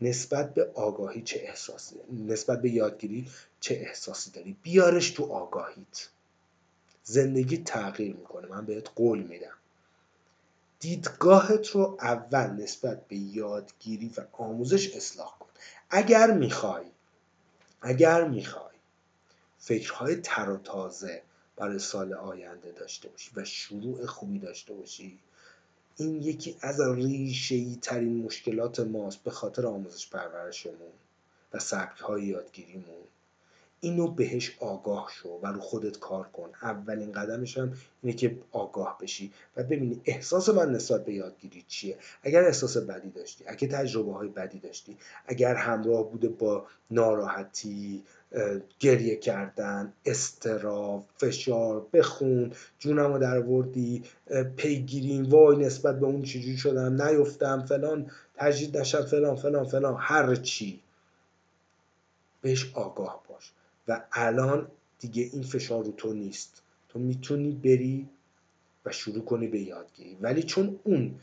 نسبت 0.00 0.54
به 0.54 0.70
آگاهی 0.74 1.22
چه 1.22 1.40
احساسی 1.42 1.96
نسبت 2.26 2.62
به 2.62 2.70
یادگیری 2.70 3.28
چه 3.60 3.74
احساسی 3.74 4.30
داری. 4.30 4.56
بیارش 4.62 5.10
تو 5.10 5.24
آگاهیت. 5.24 6.08
زندگی 7.04 7.58
تغییر 7.58 8.16
می‌کنه. 8.16 8.48
من 8.48 8.66
بهت 8.66 8.90
قول 8.94 9.22
میدم. 9.22 9.56
دیدگاهت 10.80 11.66
رو 11.68 11.98
اول 12.00 12.46
نسبت 12.50 13.08
به 13.08 13.16
یادگیری 13.16 14.12
و 14.16 14.26
آموزش 14.32 14.96
اصلاح 14.96 15.38
کن. 15.38 15.48
اگر 15.90 16.30
می‌خوای 16.30 16.84
اگر 17.82 18.28
می‌خوای 18.28 18.74
فکرهای 19.58 20.16
تر 20.16 20.50
و 20.50 20.56
تازه 20.56 21.22
برای 21.56 21.78
سال 21.78 22.12
آینده 22.12 22.72
داشته 22.72 23.08
باشی 23.08 23.30
و 23.36 23.44
شروع 23.44 24.06
خوبی 24.06 24.38
داشته 24.38 24.74
باشی 24.74 25.18
این 25.96 26.22
یکی 26.22 26.56
از 26.60 26.80
ریشه 26.80 27.74
ترین 27.74 28.22
مشکلات 28.22 28.80
ماست 28.80 29.22
به 29.22 29.30
خاطر 29.30 29.66
آموزش 29.66 30.08
پرورشمون 30.08 30.92
و 31.52 31.58
سبک 31.58 32.00
های 32.00 32.24
یادگیریمون. 32.24 33.04
اینو 33.80 34.08
بهش 34.08 34.56
آگاه 34.60 35.10
شو 35.14 35.28
و 35.42 35.46
رو 35.46 35.60
خودت 35.60 35.98
کار 35.98 36.28
کن. 36.28 36.50
اولین 36.62 37.12
قدمش 37.12 37.58
هم 37.58 37.72
اینه 38.02 38.16
که 38.16 38.38
آگاه 38.52 38.98
بشی. 39.00 39.32
و 39.56 39.62
ببینی 39.62 40.00
احساس 40.04 40.48
من 40.48 40.72
نسبت 40.72 41.04
به 41.04 41.14
یادگیری 41.14 41.64
چیه؟ 41.68 41.96
اگر 42.22 42.44
احساس 42.44 42.76
بدی 42.76 43.10
داشتی 43.10 43.44
اگه 43.46 43.68
تجربه 43.68 44.12
های 44.12 44.28
بدی 44.28 44.58
داشتی 44.58 44.96
اگر 45.26 45.54
همراه 45.54 46.10
بوده 46.10 46.28
با 46.28 46.66
ناراحتی 46.90 48.02
گریه 48.78 49.16
کردن 49.16 49.92
استرا 50.06 51.04
فشار 51.16 51.86
بخون 51.92 52.52
جونم 52.78 53.12
رو 53.12 53.18
در 53.18 53.40
وردی 53.40 54.04
پیگیریم 54.56 55.30
وای 55.30 55.56
نسبت 55.56 56.00
به 56.00 56.06
اون 56.06 56.22
چجوری 56.22 56.56
شدم 56.56 57.02
نیفتم 57.02 57.64
فلان 57.66 58.10
تجدید 58.34 58.78
نشد 58.78 59.06
فلان 59.06 59.36
فلان 59.36 59.64
فلان 59.64 59.96
هر 59.98 60.34
چی. 60.34 60.80
بهش 62.42 62.72
آگاه 62.74 63.22
باش. 63.28 63.52
و 63.88 64.02
الان 64.12 64.66
دیگه 64.98 65.30
این 65.32 65.42
فشار 65.42 65.84
رو 65.84 65.92
تو 65.96 66.12
نیست. 66.12 66.62
تو 66.88 66.98
می‌تونی 66.98 67.50
بری 67.50 68.08
و 68.86 68.92
شروع 68.92 69.24
کنی 69.24 69.46
به 69.46 69.60
یادگیری. 69.60 70.16
ولی 70.20 70.42
چون 70.42 70.78
اون 70.84 71.14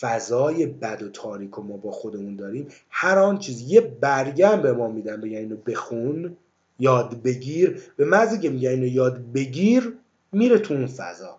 فضای 0.00 0.66
بد 0.66 1.02
و 1.02 1.08
تاریک 1.08 1.58
و 1.58 1.62
ما 1.62 1.76
با 1.76 1.90
خودمون 1.90 2.36
داریم 2.36 2.68
هر 2.90 3.18
آن 3.18 3.38
چیز 3.38 3.60
یه 3.60 3.80
برگم 3.80 4.62
به 4.62 4.72
ما 4.72 4.88
میدن 4.88 5.20
بگن 5.20 5.36
اینو 5.36 5.56
بخون 5.56 6.36
یاد 6.78 7.22
بگیر. 7.22 7.82
به 7.96 8.04
مزه 8.04 8.38
که 8.38 8.50
میگن 8.50 8.70
اینو 8.70 8.86
یاد 8.86 9.32
بگیر 9.32 9.92
میره 10.32 10.58
تو 10.58 10.74
اون 10.74 10.86
فضا. 10.86 11.38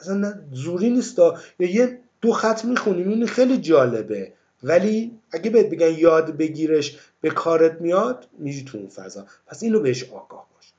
اصلا 0.00 0.34
زوری 0.52 0.90
نیست. 0.90 1.18
یا 1.18 1.70
یه 1.70 1.98
دو 2.20 2.32
خط 2.32 2.64
می‌خونیم 2.64 3.08
این 3.08 3.26
خیلی 3.26 3.58
جالبه. 3.58 4.32
ولی 4.62 5.18
اگه 5.30 5.50
بهت 5.50 5.66
بگن 5.66 5.90
یاد 5.98 6.36
بگیرش 6.36 6.98
به 7.20 7.30
کارت 7.30 7.80
میاد 7.80 8.26
میری 8.38 8.64
تو 8.64 8.78
اون 8.78 8.88
فضا. 8.88 9.26
پس 9.46 9.62
اینو 9.62 9.80
بهش 9.80 10.04
آگاه 10.04 10.46
باش. 10.54 10.72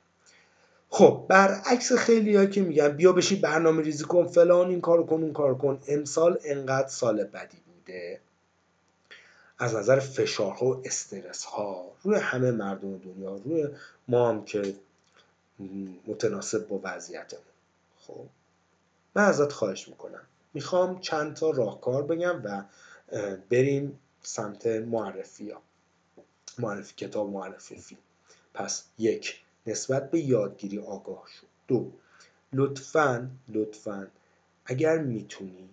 خب 0.89 1.25
برعکس 1.29 1.93
خیلی 1.93 2.35
ها 2.35 2.45
که 2.45 2.61
میگن 2.61 2.87
بیا 2.87 3.11
بشی 3.11 3.35
برنامه 3.35 3.81
ریزی 3.83 4.03
کن 4.03 4.27
فلان 4.27 4.69
این 4.69 4.81
کار 4.81 5.05
کن 5.05 5.15
اون 5.15 5.33
کار 5.33 5.55
کن. 5.57 5.79
امسال 5.87 6.39
انقدر 6.45 6.87
سال 6.87 7.23
بدی 7.23 7.57
بوده. 7.65 8.19
از 9.59 9.75
نظر 9.75 9.99
فشارها 9.99 10.65
و 10.65 10.81
استرس 10.85 11.43
ها 11.43 11.91
روی 12.03 12.15
همه 12.15 12.51
مردم 12.51 12.97
دنیا 12.97 13.35
روی 13.45 13.67
ما 14.07 14.29
هم 14.29 14.45
که 14.45 14.75
متناسب 16.07 16.67
با 16.67 16.79
وضعیتمون. 16.83 17.43
خب 18.07 18.25
من 19.15 19.23
ازت 19.23 19.51
خواهش 19.51 19.87
می‌کنم. 19.87 20.21
می‌خوام 20.53 20.99
چند 20.99 21.33
تا 21.33 21.49
راهکار 21.49 22.03
بگم 22.03 22.41
و 22.43 22.63
بریم 23.49 23.99
سمت 24.21 24.67
معرفی 24.67 25.49
ها. 25.49 25.61
معرفی 26.59 26.95
کتاب 26.95 27.29
معرفی 27.29 27.75
فیلم. 27.75 28.01
پس 28.53 28.83
یک 28.97 29.41
نسبت 29.67 30.11
به 30.11 30.19
یادگیری 30.19 30.79
آگاه 30.79 31.27
شو. 31.39 31.47
دو 31.67 31.91
لطفا 32.53 33.29
لطفا 33.49 34.07
اگر 34.65 34.97
می‌تونی 34.97 35.69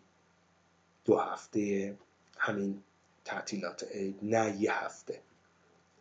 دو 1.05 1.19
هفته 1.19 1.95
همین 2.39 2.83
تعطیلات 3.25 3.85
عید 3.91 4.19
نه 4.23 4.57
یه 4.61 4.85
هفته. 4.85 5.21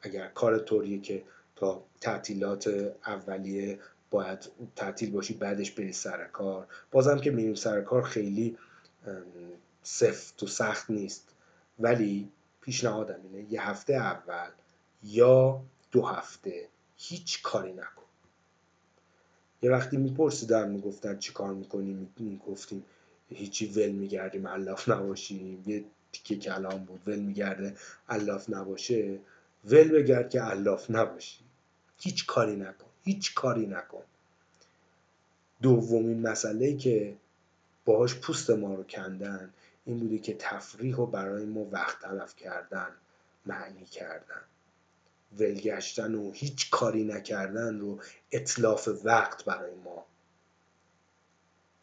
اگر 0.01 0.27
کار 0.27 0.59
طوریه 0.59 0.99
که 1.01 1.23
تا 1.55 1.83
تعطیلات 2.01 2.67
اولیه 3.07 3.79
باید 4.09 4.39
تعطیل 4.75 5.11
باشی 5.11 5.33
بعدش 5.33 5.71
بری 5.71 5.93
سر 5.93 6.25
کار. 6.27 6.67
بازم 6.91 7.19
که 7.19 7.31
میریم 7.31 7.55
سر 7.55 7.81
کار 7.81 8.01
خیلی 8.01 8.57
سفت 9.85 10.43
و 10.43 10.47
سخت 10.47 10.89
نیست. 10.89 11.27
ولی 11.79 12.29
پیشنهادم 12.61 13.19
اینه 13.23 13.53
یه 13.53 13.69
هفته 13.69 13.93
اول 13.93 14.49
یا 15.03 15.61
دو 15.91 16.05
هفته 16.05 16.67
هیچ 16.97 17.41
کاری 17.41 17.73
نکن. 17.73 18.03
یه 19.61 19.71
وقتی 19.71 19.97
میپرسیدن 19.97 20.69
می‌گفتن 20.69 21.17
چی 21.17 21.33
کار 21.33 21.53
می‌کنیم 21.53 22.13
می‌گفتیم 22.19 22.85
هیچی 23.29 23.65
ول 23.65 23.91
میگردیم 23.91 24.47
علاف 24.47 24.89
نباشیم. 24.89 25.63
یه 25.65 25.83
تیکه 26.11 26.35
کلام 26.35 26.85
بود 26.85 27.01
ول 27.07 27.19
میگرده 27.19 27.75
علاف 28.09 28.49
نباشه. 28.49 29.19
ول 29.65 29.87
بگرد 29.87 30.29
که 30.29 30.41
علاف 30.41 30.91
نباشی. 30.91 31.39
هیچ 31.99 32.25
کاری 32.25 32.55
نکن 32.55 32.87
هیچ 33.03 33.33
کاری 33.33 33.65
نکن. 33.65 34.03
دومین 35.61 36.21
مسئله 36.21 36.77
که 36.77 37.15
باهاش 37.85 38.15
پوست 38.15 38.49
ما 38.49 38.75
رو 38.75 38.83
کندن 38.83 39.49
این 39.85 39.99
بوده 39.99 40.17
که 40.17 40.35
تفریح 40.39 40.95
و 40.95 41.05
برای 41.05 41.45
ما 41.45 41.67
وقت 41.71 41.99
تلف 41.99 42.35
کردن 42.35 42.89
معنی 43.45 43.85
کردن. 43.85 44.41
ولگشتن 45.39 46.15
و 46.15 46.31
هیچ 46.31 46.69
کاری 46.69 47.03
نکردن 47.03 47.79
رو 47.79 47.99
اطلاف 48.31 48.89
وقت 49.03 49.45
برای 49.45 49.75
ما 49.75 50.05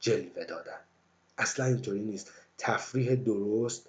جلوه 0.01 0.45
دادن. 0.45 0.81
اصلا 1.39 1.67
اینطوری 1.67 2.01
نیست. 2.01 2.33
تفریح 2.59 3.15
درست 3.15 3.87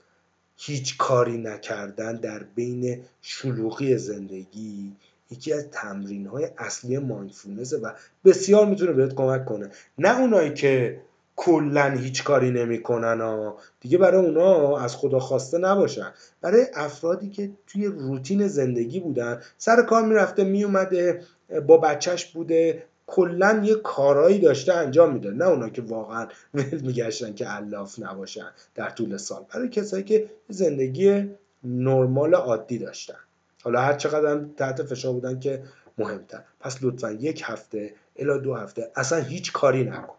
هیچ 0.58 0.98
کاری 0.98 1.38
نکردن 1.38 2.16
در 2.16 2.44
بین 2.44 3.06
شلوغی 3.22 3.98
زندگی 3.98 4.96
یکی 5.32 5.54
از 5.54 5.70
تمرین 5.72 6.28
های 6.28 6.50
اصلی 6.58 6.98
مایندفولنس 6.98 7.74
و 7.74 7.92
بسیار 8.26 8.66
می‌تونه 8.66 8.92
بهت 8.92 9.16
کمک 9.16 9.46
کنه. 9.46 9.72
نه 9.98 10.20
اونایی 10.20 10.54
که 10.54 11.02
کلا 11.36 11.90
هیچ 11.90 12.24
کاری 12.24 12.52
نمی‌کنن 12.52 13.22
ها. 13.22 13.58
دیگه 13.80 13.98
برای 13.98 14.26
اونا 14.26 14.78
از 14.78 14.96
خدا 14.96 15.20
خواسته 15.20 15.58
نباشن. 15.58 16.12
برای 16.42 16.66
افرادی 16.74 17.30
که 17.30 17.52
توی 17.68 17.86
روتین 17.86 18.48
زندگی 18.48 19.00
بودن 19.00 19.42
سر 19.58 19.82
کار 19.82 20.06
می‌رفته 20.06 20.44
میومده 20.44 21.22
با 21.68 21.78
بچهش 21.78 22.26
بوده 22.26 22.84
کلا 23.08 23.62
یه 23.64 23.76
کارایی 23.76 24.40
داشته 24.40 24.74
انجام 24.74 25.14
میده. 25.14 25.32
نه 25.32 25.46
اونا 25.46 25.70
که 25.70 25.82
واقعا 25.82 26.28
ول 26.54 26.82
میگشتن 26.82 27.34
که 27.34 27.56
الاف 27.56 28.00
نباشن 28.00 28.48
در 28.76 28.90
طول 28.90 29.18
سال. 29.18 29.46
برای 29.54 29.70
کسایی 29.70 30.04
که 30.04 30.30
زندگی 30.50 31.30
نرمال 31.64 32.36
عادی 32.36 32.78
داشتن. 32.78 33.18
حالا 33.64 33.82
هر 33.82 33.94
چقدر 33.94 34.42
تحت 34.58 34.84
فشار 34.84 35.14
بودن 35.14 35.40
که 35.40 35.64
مهمتر. 35.98 36.42
پس 36.60 36.78
لطفا 36.82 37.12
یک 37.12 37.42
هفته 37.46 37.94
الا 38.16 38.38
دو 38.38 38.54
هفته 38.54 38.92
اصلا 38.96 39.18
هیچ 39.20 39.52
کاری 39.52 39.84
نکن. 39.84 40.16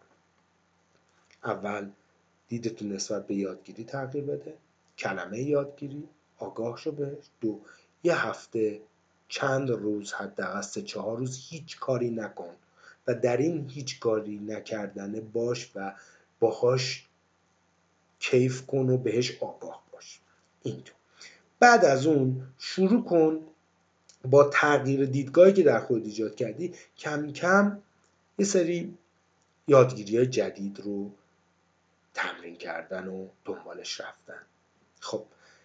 اول 1.44 1.90
دیدتون 2.48 2.92
نسبت 2.92 3.26
به 3.26 3.34
یادگیری 3.34 3.84
تغییر 3.84 4.24
بده 4.24 4.54
کلمه 4.98 5.42
یادگیری 5.42 6.08
آگاه 6.38 6.78
شو 6.78 6.92
بهش 6.92 7.24
دو. 7.40 7.60
یه 8.04 8.26
هفته 8.26 8.80
چند 9.28 9.70
روز 9.70 10.12
حداقل 10.12 10.60
سه 10.60 10.82
چهار 10.82 11.18
روز 11.18 11.38
هیچ 11.48 11.78
کاری 11.78 12.10
نکن 12.10 12.54
و 13.06 13.14
در 13.14 13.36
این 13.36 13.70
هیچ 13.70 14.00
کاری 14.00 14.38
نکردن 14.38 15.20
باش 15.20 15.70
و 15.74 15.92
باهاش 16.40 17.06
کیف 18.18 18.66
کن 18.66 18.90
و 18.90 18.96
بهش 18.96 19.42
آگاه 19.42 19.82
باش. 19.92 20.20
اینطور 20.62 20.94
بعد 21.60 21.84
از 21.84 22.06
اون 22.06 22.42
شروع 22.58 23.04
کن 23.04 23.40
با 24.24 24.44
تغییر 24.44 25.04
دیدگاهی 25.06 25.52
که 25.52 25.62
در 25.62 25.80
خود 25.80 26.04
ایجاد 26.04 26.34
کردی 26.34 26.74
کم 26.98 27.32
کم 27.32 27.78
یه 28.38 28.46
سری 28.46 28.94
یادگیری 29.68 30.16
های 30.16 30.26
جدید 30.26 30.80
رو 30.80 31.10
تمرین 32.14 32.56
کردن 32.56 33.08
و 33.08 33.26
دنبالش 33.44 34.00
رفتن. 34.00 34.42
خب 35.00 35.24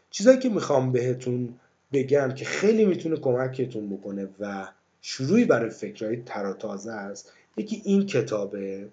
چیزایی 0.09 0.39
که 0.39 0.49
می‌خوام 0.49 0.91
بهتون 0.91 1.59
بگم 1.93 2.31
که 2.31 2.45
خیلی 2.45 2.85
می‌تونه 2.85 3.17
کمکتون 3.17 3.97
بکنه 3.97 4.29
و 4.39 4.67
شروعی 5.01 5.45
برای 5.45 5.69
فکرهای 5.69 6.17
تراتازه 6.17 6.91
است 6.91 7.33
یکی 7.57 7.81
این 7.85 8.05
کتابه 8.05 8.89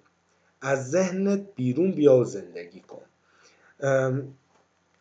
از 0.60 0.90
ذهنت 0.90 1.40
بیرون 1.54 1.92
بیا 1.92 2.16
و 2.16 2.24
زندگی 2.24 2.80
کن. 2.80 3.02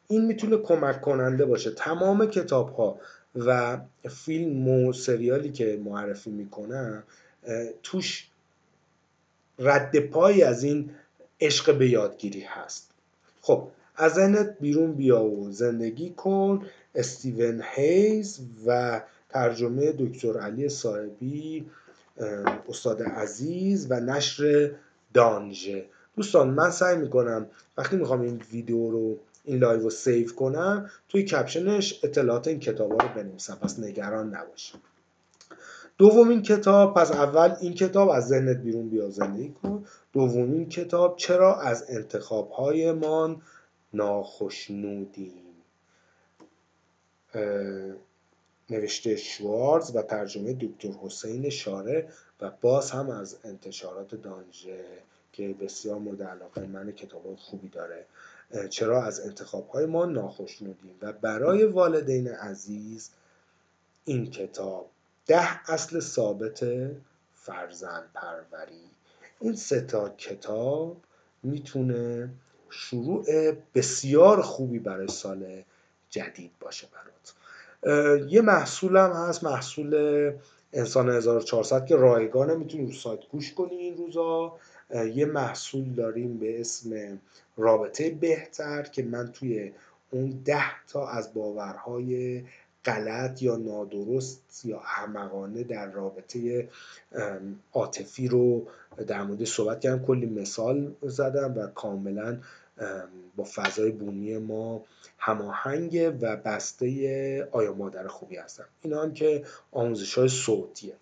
این 0.08 0.26
می‌تونه 0.26 0.58
کمک 0.58 1.02
کننده 1.02 1.46
باشه. 1.46 1.72
تمام 1.72 2.26
کتاب 2.26 2.76
ها 2.76 3.00
و 3.36 3.78
فیلم 4.10 4.68
و 4.68 4.94
سریالی 4.94 5.52
که 5.52 5.82
معرفی 5.84 6.30
می‌کنم 6.30 7.04
توش 7.84 8.28
رد 9.60 10.00
پایی 10.00 10.44
از 10.44 10.64
این 10.64 10.92
عشق 11.42 11.78
به 11.78 11.90
یادگیری 11.90 12.42
هست. 12.42 12.90
خب 13.42 13.68
از 13.96 14.14
ذهنت 14.14 14.56
بیرون 14.60 14.94
بیا 14.94 15.24
و 15.24 15.52
زندگی 15.52 16.10
کن. 16.10 16.66
استیون 16.96 17.64
هیز 17.76 18.40
و 18.66 19.02
ترجمه 19.30 19.92
دکتر 19.92 20.40
علی 20.40 20.70
صاحبی 20.70 21.66
استاد 22.70 23.04
عزیز 23.04 23.88
و 23.90 24.00
نشر 24.00 24.72
دانژه. 25.14 25.86
دوستان 26.16 26.50
من 26.50 26.72
سعی 26.72 26.98
می‌کنم 26.98 27.48
وقتی 27.78 27.96
می‌خوام 27.96 28.22
این 28.22 28.42
ویدیو 28.52 28.90
رو 28.92 29.18
این 29.44 29.58
live 29.58 29.82
رو 29.82 29.90
save 29.90 30.34
کنم 30.34 30.90
توی 31.10 31.24
caption 31.24 31.83
ش 31.83 32.00
اطلاعات 32.04 32.48
این 32.48 32.60
کتاب 32.60 32.92
رو 32.92 33.08
بنویسم. 33.16 33.58
پس 33.62 33.80
نگران 33.80 34.36
نباشید. 34.36 34.95
دومین 35.98 36.42
کتاب 36.42 36.94
پس 36.94 37.12
اول 37.12 37.56
این 37.62 37.74
کتاب 37.74 38.10
از 38.10 38.28
ذهنت 38.28 38.58
بیرون 38.58 38.90
بیا 38.90 39.10
زندگی 39.10 39.50
کن. 39.50 39.86
دومین 40.14 40.70
کتاب 40.70 41.16
چرا 41.18 41.62
از 41.62 41.86
انتخاب 41.90 42.52
هایمان 42.52 43.42
ناخشنودیم؟ 43.94 45.44
نوشته 48.70 49.16
شوارز 49.16 49.96
و 49.96 50.02
ترجمه 50.02 50.54
دکتر 50.54 50.90
حسین 51.02 51.50
شاره 51.50 52.08
و 52.42 52.52
باز 52.62 52.92
هم 52.92 53.10
از 53.10 53.38
انتشارات 53.44 54.16
دانژه 54.16 54.86
که 55.34 55.56
بسیار 55.60 56.00
مورد 56.00 56.24
علاقه 56.24 56.68
من 56.68 56.92
کتاب 56.92 57.36
خوبی 57.36 57.68
داره. 57.68 58.06
چرا 58.70 59.04
از 59.04 59.20
انتخاب 59.20 59.70
های 59.70 59.86
ما 59.86 60.06
ناخشنودیم؟ 60.06 60.96
و 61.02 61.14
برای 61.14 61.64
والدین 61.64 62.28
عزیز 62.28 63.10
این 64.06 64.32
کتاب 64.32 64.90
ده 65.28 65.72
اصل 65.72 66.00
ثابت 66.00 66.66
فرزند 67.34 68.10
پروری 68.14 68.84
این 69.40 69.56
سه 69.56 69.82
تا 69.82 70.10
کتاب 70.10 70.98
می‌تونه 71.44 72.30
شروع 72.70 73.52
بسیار 73.76 74.42
خوبی 74.42 74.80
برای 74.80 75.08
سال 75.08 75.64
جدید 76.10 76.52
باشه 76.60 76.88
برات. 76.94 77.34
یه 78.32 78.42
محصولم 78.42 79.12
هست 79.12 79.44
محصول 79.44 80.32
انسان 80.74 81.10
1400 81.10 81.86
که 81.86 81.96
رایگانه 81.96 82.56
می‌تونی 82.56 82.86
رو 82.86 82.92
سایت 82.92 83.28
گوش 83.32 83.54
کنی 83.54 83.76
این 83.76 83.98
روزا. 83.98 84.58
یه 85.16 85.26
محصول 85.26 85.94
داریم 85.94 86.38
به 86.38 86.60
اسم 86.60 87.20
رابطه 87.58 88.10
بهتر 88.10 88.84
که 88.84 89.04
من 89.04 89.32
توی 89.32 89.74
اون 90.12 90.42
ده 90.46 90.86
تا 90.88 91.08
از 91.08 91.34
باورهای 91.34 92.44
غلط 92.86 93.42
یا 93.42 93.56
نادرست 93.56 94.66
یا 94.66 94.80
احمقانه 94.80 95.64
در 95.64 95.92
رابطه 95.92 96.70
عاطفی 97.74 98.28
رو 98.28 98.68
در 99.08 99.24
مورد 99.24 99.44
صحبت 99.44 99.80
کردم. 99.80 100.06
کلی 100.06 100.26
مثال 100.26 100.94
زدم 101.02 101.58
و 101.58 101.68
کاملا 101.68 102.38
با 103.36 103.44
فضای 103.44 103.92
بومی 103.92 104.38
ما 104.38 104.84
هماهنگه 105.18 106.10
و 106.10 106.36
بسته 106.36 107.48
آیا 107.52 107.74
مادر 107.74 108.08
خوبی 108.08 108.36
هستم. 108.36 108.66
اینا 108.82 109.02
هم 109.02 109.14
که 109.14 109.46
آموزش 109.72 110.18
های 110.18 110.28
صوتیه. 110.28 110.94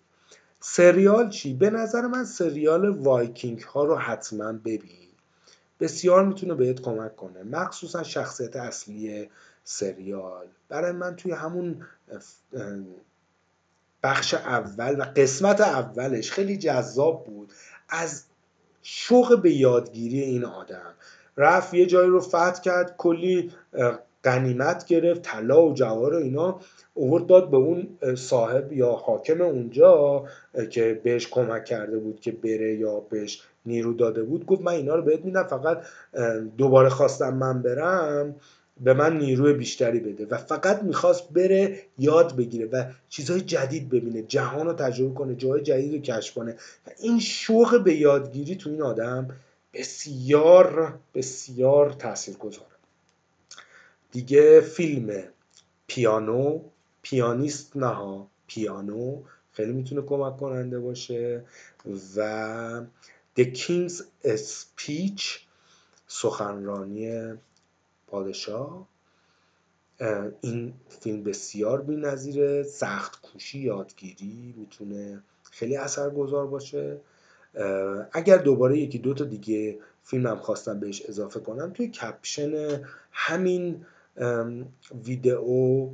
سریال 0.60 1.30
چی؟ 1.30 1.54
به 1.54 1.70
نظر 1.70 2.00
من 2.00 2.24
سریال 2.24 2.88
وایکینگ 2.88 3.60
ها 3.60 3.84
رو 3.84 3.96
حتما 3.96 4.52
ببین. 4.52 5.08
بسیار 5.80 6.24
می‌تونه 6.24 6.54
بهت 6.54 6.80
کمک 6.80 7.16
کنه. 7.16 7.42
مخصوصا 7.42 8.02
شخصیت 8.02 8.56
اصلی 8.56 9.30
سریال. 9.64 10.46
برای 10.68 10.92
من 10.92 11.16
توی 11.16 11.32
همون 11.32 11.82
بخش 14.02 14.34
اول 14.34 15.00
و 15.00 15.04
قسمت 15.16 15.60
اولش 15.60 16.32
خیلی 16.32 16.56
جذاب 16.56 17.24
بود. 17.24 17.52
از 17.88 18.24
شوق 18.82 19.42
به 19.42 19.52
یادگیری 19.52 20.20
این 20.20 20.44
آدم 20.44 20.94
رفت 21.36 21.74
یه 21.74 21.86
جایی 21.86 22.08
رو 22.08 22.20
فتح 22.20 22.60
کرد 22.60 22.94
کلی 22.96 23.52
قنیمت 24.22 24.84
گرفت 24.84 25.22
طلا 25.22 25.62
و 25.62 25.74
جواهر 25.74 26.14
و 26.14 26.16
اینا 26.16 26.60
اوورد 26.94 27.26
داد 27.26 27.50
به 27.50 27.56
اون 27.56 27.98
صاحب 28.14 28.72
یا 28.72 28.92
حاکم 28.92 29.40
اونجا 29.40 30.24
که 30.70 31.00
بهش 31.04 31.28
کمک 31.28 31.64
کرده 31.64 31.98
بود 31.98 32.20
که 32.20 32.32
بره 32.32 32.74
یا 32.74 33.00
بهش 33.00 33.42
نیرو 33.66 33.94
داده 33.94 34.22
بود. 34.22 34.46
گفت 34.46 34.62
من 34.62 34.72
اینا 34.72 34.94
رو 34.94 35.02
بهت 35.02 35.24
میدم 35.24 35.42
فقط 35.42 35.84
دوباره 36.58 36.88
خواستم 36.88 37.34
من 37.34 37.62
برم. 37.62 38.34
به 38.80 38.94
من 38.94 39.18
نیروی 39.18 39.52
بیشتری 39.52 40.00
بده 40.00 40.26
و 40.26 40.36
فقط 40.36 40.82
می‌خواست 40.82 41.28
بره 41.28 41.80
یاد 41.98 42.36
بگیره 42.36 42.66
و 42.66 42.84
چیزهای 43.08 43.40
جدید 43.40 43.88
ببینه 43.88 44.22
جهان 44.22 44.66
رو 44.66 44.72
تجربه 44.72 45.14
کنه 45.14 45.34
جای 45.34 45.62
جدید 45.62 45.94
رو 45.94 46.00
کشف 46.00 46.34
کنه. 46.34 46.52
و 46.86 46.90
این 47.00 47.20
شوق 47.20 47.82
به 47.84 47.94
یادگیری 47.94 48.56
تو 48.56 48.70
این 48.70 48.82
آدم 48.82 49.28
بسیار 49.74 50.98
بسیار 51.14 51.92
تأثیر 51.92 52.36
گذاره 52.36 52.66
دیگه 54.12 54.60
فیلم 54.60 55.22
پیانو 55.86 56.60
پیانیست 57.02 57.76
نه 57.76 58.26
پیانو 58.46 59.22
خیلی 59.52 59.72
می‌تونه 59.72 60.02
کمک 60.02 60.36
کننده 60.36 60.80
باشه. 60.80 61.42
و 62.16 62.82
The 63.38 63.42
King's 63.42 64.02
Speech 64.24 65.22
سخنرانی 66.06 67.32
پادشاه. 68.14 68.88
این 70.40 70.74
فیلم 71.00 71.22
بسیار 71.22 71.82
بی‌نظیره 71.82 72.62
سخت 72.62 73.22
کوشی 73.22 73.58
یادگیری 73.58 74.54
می‌تونه 74.56 75.22
خیلی 75.50 75.76
اثرگذار 75.76 76.46
باشه. 76.46 77.00
اگر 78.12 78.36
دوباره 78.36 78.78
یکی 78.78 78.98
دو 78.98 79.14
تا 79.14 79.24
دیگه 79.24 79.78
فیلمم 80.02 80.36
خواستم 80.36 80.80
بهش 80.80 81.02
اضافه 81.02 81.40
کنم 81.40 81.70
توی 81.70 81.88
caption 81.88 82.84
همین 83.12 83.86
ویدئو 85.04 85.90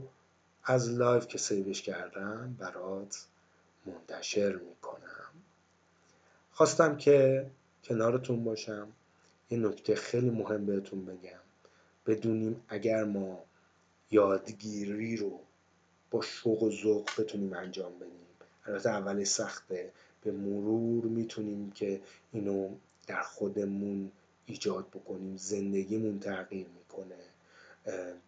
از 0.65 0.91
live 0.91 1.27
که 1.27 1.39
save 1.39 1.68
ش 1.68 1.83
کردم 1.83 2.57
برات 2.59 3.27
منتشر 3.87 4.53
می‌کنم. 4.53 5.33
خواستم 6.53 6.97
که 6.97 7.47
کنارتون 7.85 8.45
باشم. 8.45 8.89
یه 9.51 9.59
نکته 9.59 9.95
خیلی 9.95 10.31
مهم 10.31 10.67
بهتون 10.67 11.05
بگم. 11.05 11.40
بدونیم 12.11 12.63
اگر 12.69 13.05
ما 13.05 13.45
یادگیری 14.11 15.17
رو 15.17 15.41
با 16.11 16.23
شوق 16.23 16.63
و 16.63 16.71
ذوق 16.71 17.11
بتونیم 17.19 17.53
انجام 17.53 17.99
بدیم. 17.99 18.27
البته 18.67 18.91
اول 18.91 19.25
سخته. 19.25 19.93
به 20.23 20.33
مرور 20.33 21.05
می‌تونیم 21.05 21.71
که 21.71 22.01
اینو 22.33 22.69
در 23.07 23.23
خودمون 23.23 24.13
ایجاد 24.47 24.89
بکنیم. 24.89 25.37
زندگیمون 25.37 26.19
تغییر 26.21 26.67
می‌کنه. 26.79 27.17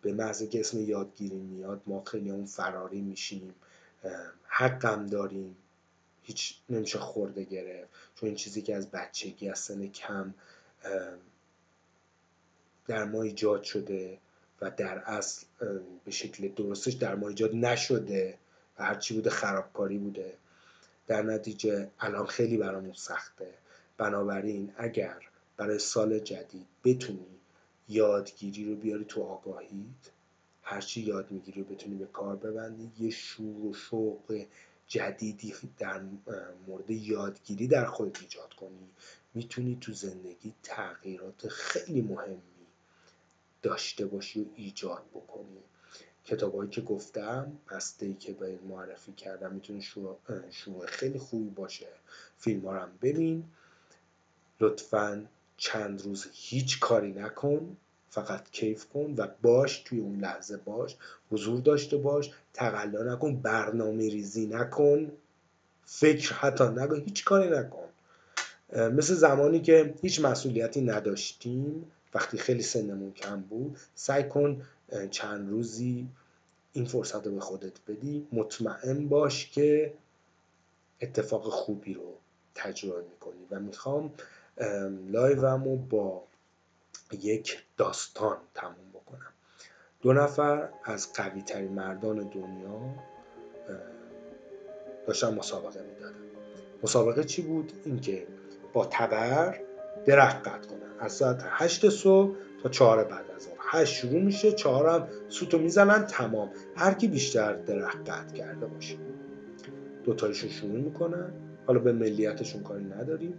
به 0.03 0.13
محض 0.13 0.43
که 0.43 0.61
اسم 0.61 0.81
یادگیری 0.81 1.39
میاد 1.39 1.83
ما 1.87 2.03
خیلی 2.05 2.31
اون 2.31 2.47
فراری 2.47 3.01
میشیم 3.01 3.55
حقم 4.47 5.07
داریم. 5.07 5.57
هیچ 6.23 6.61
نمیشه 6.71 6.99
خورده 6.99 7.45
گرفت. 7.45 7.91
چون 8.15 8.27
این 8.27 8.37
چیزی 8.37 8.63
که 8.63 8.77
از 8.77 8.91
بچگی 8.91 9.49
از 9.49 9.59
سن 9.59 9.87
کم 9.87 10.35
در 12.93 13.05
ما 13.05 13.23
ایجاد 13.23 13.63
شده 13.63 14.19
و 14.61 14.71
در 14.71 14.99
اصل 14.99 15.47
به 16.05 16.11
شکل 16.11 16.49
درستش 16.49 16.93
در 16.93 17.15
ما 17.15 17.29
ایجاد 17.29 17.55
نشده 17.55 18.39
و 18.79 18.85
هرچی 18.85 19.15
بوده 19.15 19.31
خرابکاری 19.31 19.99
بوده. 19.99 20.35
در 21.07 21.23
نتیجه 21.23 21.91
الان 22.01 22.27
خیلی 22.27 22.57
برامون 22.57 22.93
سخته. 22.93 23.55
بنابراین 23.97 24.73
اگر 24.77 25.17
برای 25.57 25.79
سال 25.79 26.19
جدید 26.19 26.67
بتونی 26.85 27.27
یادگیری 27.89 28.65
رو 28.65 28.77
بیاری 28.77 29.05
تو 29.05 29.23
آگاهیت 29.23 30.11
هرچی 30.63 31.01
یاد 31.01 31.31
می‌گیری 31.31 31.63
رو 31.63 31.75
بتونی 31.75 31.95
به 31.95 32.07
کار 32.07 32.37
ببندی 32.37 32.93
یه 32.99 33.11
شور 33.11 33.67
و 33.67 33.75
شوق 33.75 34.45
جدیدی 34.87 35.55
در 35.79 36.01
مورد 36.67 36.91
یادگیری 36.91 37.67
در 37.67 37.85
خودت 37.85 38.21
ایجاد 38.23 38.55
کنی. 38.55 38.89
می‌تونی 39.35 39.79
تو 39.81 39.93
زندگی 39.93 40.53
تغییرات 40.63 41.49
خیلی 41.49 42.03
مهمی 42.03 42.52
داشته 43.63 44.07
باشی 44.07 44.41
و 44.41 44.45
ایجاد 44.57 45.03
بکنی. 45.15 45.59
کتابایی 46.25 46.71
که 46.71 46.81
گفتم 46.81 47.53
بسته 47.71 48.07
ای 48.07 48.15
که 48.15 48.33
باید 48.33 48.65
معرفی 48.65 49.13
کردم 49.13 49.53
می‌تونه 49.53 49.81
شروع 50.51 50.87
خیلی 50.87 51.19
خوبی 51.19 51.51
باشه. 51.51 51.87
فیلم 52.39 52.69
هم 52.69 52.89
ببین. 53.03 53.45
لطفا 54.61 55.25
چند 55.57 56.03
روز 56.03 56.27
هیچ 56.33 56.81
کاری 56.81 57.13
نکن. 57.13 57.77
فقط 58.11 58.51
کیف 58.51 58.89
کن 58.89 59.15
و 59.19 59.29
باش 59.43 59.79
توی 59.79 60.01
اون 60.01 60.21
لحظه 60.21 60.57
باش. 60.57 60.97
حضور 61.31 61.61
داشته 61.61 61.97
باش. 61.97 62.31
تقلا 62.55 63.15
نکن. 63.15 63.37
برنامه 63.37 64.09
ریزی 64.09 64.47
نکن. 64.47 65.13
فکر 65.85 66.33
حتی 66.33 66.65
نکن. 66.65 67.01
هیچ 67.01 67.25
کاری 67.25 67.51
نکن. 67.51 67.89
مثل 68.77 69.15
زمانی 69.15 69.61
که 69.61 69.95
هیچ 70.03 70.21
مسئولیتی 70.21 70.81
نداشتیم. 70.81 71.93
وقتی 72.15 72.39
خیلی 72.39 72.63
سنمون 72.63 73.13
کم 73.13 73.41
بود 73.41 73.79
سعی 73.95 74.25
کن 74.25 74.63
چند 75.11 75.51
روزی 75.51 76.09
این 76.73 76.85
فرصت 76.85 77.27
رو 77.27 77.35
به 77.35 77.41
خودت 77.41 77.73
بدی. 77.89 78.29
مطمئن 78.33 79.09
باش 79.09 79.51
که 79.51 79.95
اتفاق 81.01 81.49
خوبی 81.49 81.95
رو 81.95 82.15
تجربه 82.55 83.03
می‌کنی 83.03 83.47
و 83.51 83.61
می‌خوام 83.61 84.13
live 85.09 85.54
مو 85.54 85.77
با 85.77 86.23
یک 87.21 87.65
داستان 87.77 88.37
تموم 88.55 88.91
بکنم. 88.95 89.33
دو 90.01 90.13
نفر 90.13 90.69
از 90.85 91.13
قوی 91.13 91.43
ترین 91.43 91.73
مردان 91.73 92.29
دنیا 92.29 92.95
داشتن 95.07 95.35
مسابقه 95.35 95.83
می‌دادن. 95.83 96.17
مسابقه 96.83 97.25
چی 97.25 97.43
بود؟ 97.43 97.73
اینکه 97.85 98.27
با 98.73 98.87
تبر 98.87 99.61
درخت 100.07 100.49
قطع 100.49 100.69
کنن. 100.69 100.79
از 101.01 101.13
ساعت 101.13 101.45
هشت 101.47 101.89
صبح 101.89 102.37
تا 102.63 102.69
چهار 102.69 103.05
بعد 103.05 103.25
از 103.37 103.43
ظهر. 103.43 103.55
هشت 103.59 103.95
شروع 103.95 104.21
میشه 104.21 104.53
چهار 104.53 104.89
هم 104.89 105.09
سوتو 105.29 105.59
می‌زنن 105.59 106.07
تمام. 106.07 106.51
هر 106.77 106.95
کی 106.95 107.09
بیشتر 107.09 107.53
درخت 107.53 108.11
قطع 108.11 108.35
کرده 108.35 108.67
باشه. 108.67 108.97
دوتایشون 110.05 110.51
شروع 110.51 110.81
می‌کنن. 110.81 111.33
حالا 111.67 111.79
به 111.79 111.93
ملیتشون 111.93 112.63
کاری 112.63 112.85
نداریم. 112.85 113.35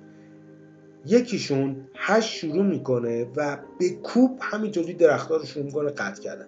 یکیشون 1.05 1.87
هشت 1.95 2.29
شروع 2.29 2.65
می‌کنه 2.65 3.27
و 3.35 3.57
به 3.79 3.89
کوب 3.89 4.39
همینطوری 4.41 4.93
درختها 4.93 5.37
رو 5.37 5.45
شروع 5.45 5.65
می‌کنه 5.65 5.89
قطع 5.89 6.21
کردن. 6.21 6.47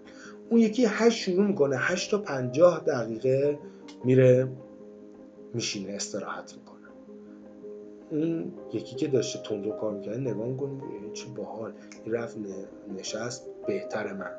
اون 0.49 0.59
یکی 0.59 0.86
هشت 0.86 1.18
شروع 1.18 1.47
می‌کنه. 1.47 1.78
هشت 1.80 2.11
تا 2.11 2.18
پنجاه 2.18 2.84
دقیقه 2.88 3.59
میره 4.03 4.47
میشینه 5.53 5.93
استراحت 5.93 6.53
می‌کنه. 6.53 6.74
اون 8.16 8.53
یکی 8.74 8.95
که 8.95 9.07
داشته 9.07 9.39
تندرو 9.39 9.72
کار 9.72 9.91
می‌کنه 9.91 10.18
نگاه 10.18 10.47
می‌کنه 10.47 10.72
چه 11.13 11.26
باحال. 11.38 11.72
رفت 12.07 12.38
نشست 12.99 13.45
بهتر 13.68 14.13
من. 14.13 14.32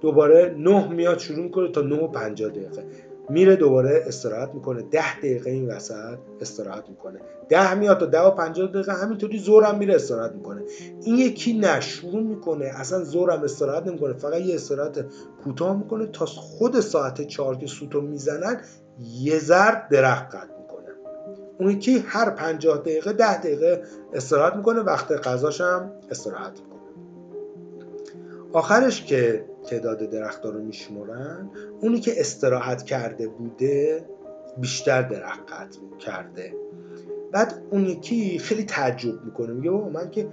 دوباره 0.00 0.54
نه 0.58 0.88
میاد 0.88 1.18
شروع 1.18 1.44
می‌کنه 1.44 1.68
تا 1.72 1.80
نه 1.80 1.96
و 1.96 2.08
پنجاه 2.08 2.50
دقیقه. 2.50 2.84
میره 3.28 3.56
دوباره 3.56 4.02
استراحت 4.06 4.54
می‌کنه. 4.54 4.82
ده 4.82 5.18
دقیقه 5.18 5.50
این 5.50 5.68
وسط 5.68 6.18
استراحت 6.40 6.88
می‌کنه. 6.88 7.20
ده 7.48 7.74
میاد 7.74 7.98
تا 7.98 8.06
ده 8.06 8.20
و 8.20 8.30
پنجاه 8.30 8.68
دقیقه 8.68 8.92
همینطوری 8.92 9.38
زورم 9.38 9.78
میره 9.78 9.94
استراحت 9.94 10.32
می‌کنه. 10.32 10.62
این 11.04 11.18
یکی 11.18 11.52
نه 11.52 11.80
شروع 11.80 12.22
می‌کنه. 12.22 12.64
اصلا 12.64 13.04
زورم 13.04 13.42
استراحت 13.42 13.86
نمی‌کنه. 13.86 14.12
فقط 14.12 14.40
یه 14.40 14.54
استراحت 14.54 15.04
کوتاه 15.44 15.76
می‌کنه 15.78 16.06
تا 16.06 16.26
خود 16.26 16.80
ساعت 16.80 17.20
چهار 17.20 17.56
که 17.56 17.66
سوتو 17.66 18.00
می‌زنن 18.00 18.60
یه 19.20 19.38
ذره 19.38 19.88
درخت 19.90 20.34
قد 20.34 20.59
اون 21.60 21.70
یکی 21.70 22.04
هر 22.06 22.30
پنجاه 22.30 22.78
دقیقه 22.78 23.12
ده 23.12 23.38
دقیقه 23.38 23.82
استراحت 24.12 24.56
می‌کنه 24.56 24.80
وقت 24.80 25.12
غذاش 25.12 25.60
هم 25.60 25.92
استراحت 26.10 26.60
می‌کنه. 26.60 26.80
آخرش 28.52 29.04
که 29.04 29.44
تعداد 29.66 29.98
درختها 29.98 30.50
رو 30.50 30.62
میشمرن 30.62 31.50
اونی 31.80 32.00
که 32.00 32.20
استراحت 32.20 32.82
کرده 32.82 33.28
بوده 33.28 34.04
بیشتر 34.56 35.02
درخت 35.02 35.52
قطع 35.52 35.78
کرده. 35.98 36.54
بعد 37.32 37.62
اون 37.70 37.86
یکی 37.86 38.38
خیلی 38.38 38.64
تعجب 38.64 39.24
می‌کنه 39.24 39.52
میگه 39.52 39.70
بابا 39.70 39.88
من 39.88 40.10
که 40.10 40.28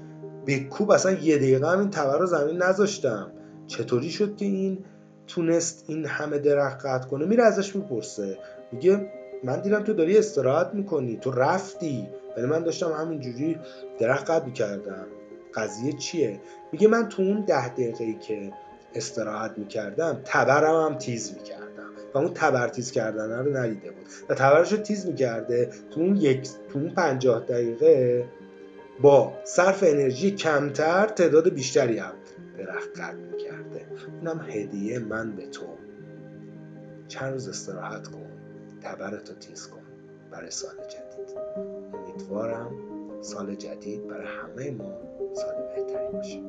به 0.45 0.59
کوب 0.59 0.91
اصلا 0.91 1.11
یه 1.11 1.37
دقیقه 1.37 1.67
هم 1.67 1.79
این 1.79 1.89
تبر 1.89 2.17
رو 2.17 2.25
زمین 2.25 2.57
نذاشتم. 2.57 3.31
چطوری 3.67 4.09
شد 4.09 4.35
که 4.35 4.45
این 4.45 4.85
تونست 5.27 5.85
این 5.87 6.05
همه 6.05 6.39
درخت 6.39 6.85
قطع 6.85 7.07
کنه؟ 7.07 7.25
میره 7.25 7.43
ازش 7.43 7.75
می‌پرسه. 7.75 8.37
میگه 8.71 9.11
من 9.43 9.61
دیدم 9.61 9.83
تو 9.83 9.93
داری 9.93 10.17
استراحت 10.17 10.73
می‌کنی 10.73 11.17
تو 11.17 11.31
رفتی. 11.31 12.07
ولی 12.37 12.45
من 12.45 12.63
داشتم 12.63 12.91
همینجوری 12.91 13.59
درخت 13.99 14.29
قطع 14.29 14.45
می‌کردم. 14.45 15.05
قضیه 15.53 15.93
چیه؟ 15.93 16.39
میگه 16.71 16.87
من 16.87 17.09
تو 17.09 17.21
اون 17.21 17.41
ده 17.41 17.69
دقیقه 17.69 18.03
ای 18.03 18.13
که 18.13 18.53
استراحت 18.95 19.57
می‌کردم 19.57 20.21
تبرم 20.25 20.85
هم 20.85 20.97
تیز 20.97 21.33
می‌کردم 21.33 21.89
و 22.13 22.17
اون 22.17 22.33
تبر 22.33 22.67
تیز 22.67 22.91
کردن 22.91 23.45
رو 23.45 23.57
ندیده 23.57 23.91
بود. 23.91 24.05
و 24.29 24.33
تبرش 24.35 24.71
رو 24.71 24.77
تیز 24.77 25.05
می‌کرده 25.05 25.69
تو 25.91 26.01
اون 26.01 26.15
یک 26.15 26.49
تو 26.69 26.79
اون 26.79 26.89
پنجاه 26.89 27.39
دقیقه 27.39 28.25
با 29.01 29.33
صرف 29.43 29.83
انرژی 29.87 30.31
کمتر 30.31 31.07
تعداد 31.07 31.49
بیشتری 31.49 31.97
هم 31.97 32.13
درخت 32.57 32.89
قطع 32.89 33.13
می‌کرده. 33.13 33.85
اینم 34.21 34.45
هدیه 34.49 34.99
من 34.99 35.31
به 35.31 35.47
تو. 35.47 35.65
چند 37.07 37.33
روز 37.33 37.49
استراحت 37.49 38.07
کن. 38.07 38.26
تبرتو 38.81 39.33
تیز 39.33 39.67
کن 39.67 39.83
برای 40.31 40.51
سال 40.51 40.75
جدید. 40.75 41.37
امیدوارم 41.93 42.75
سال 43.21 43.55
جدید 43.55 44.07
برای 44.07 44.27
همه 44.27 44.71
ما 44.71 44.97
سال 45.33 45.55
بهتری 45.75 46.11
باشه. 46.13 46.41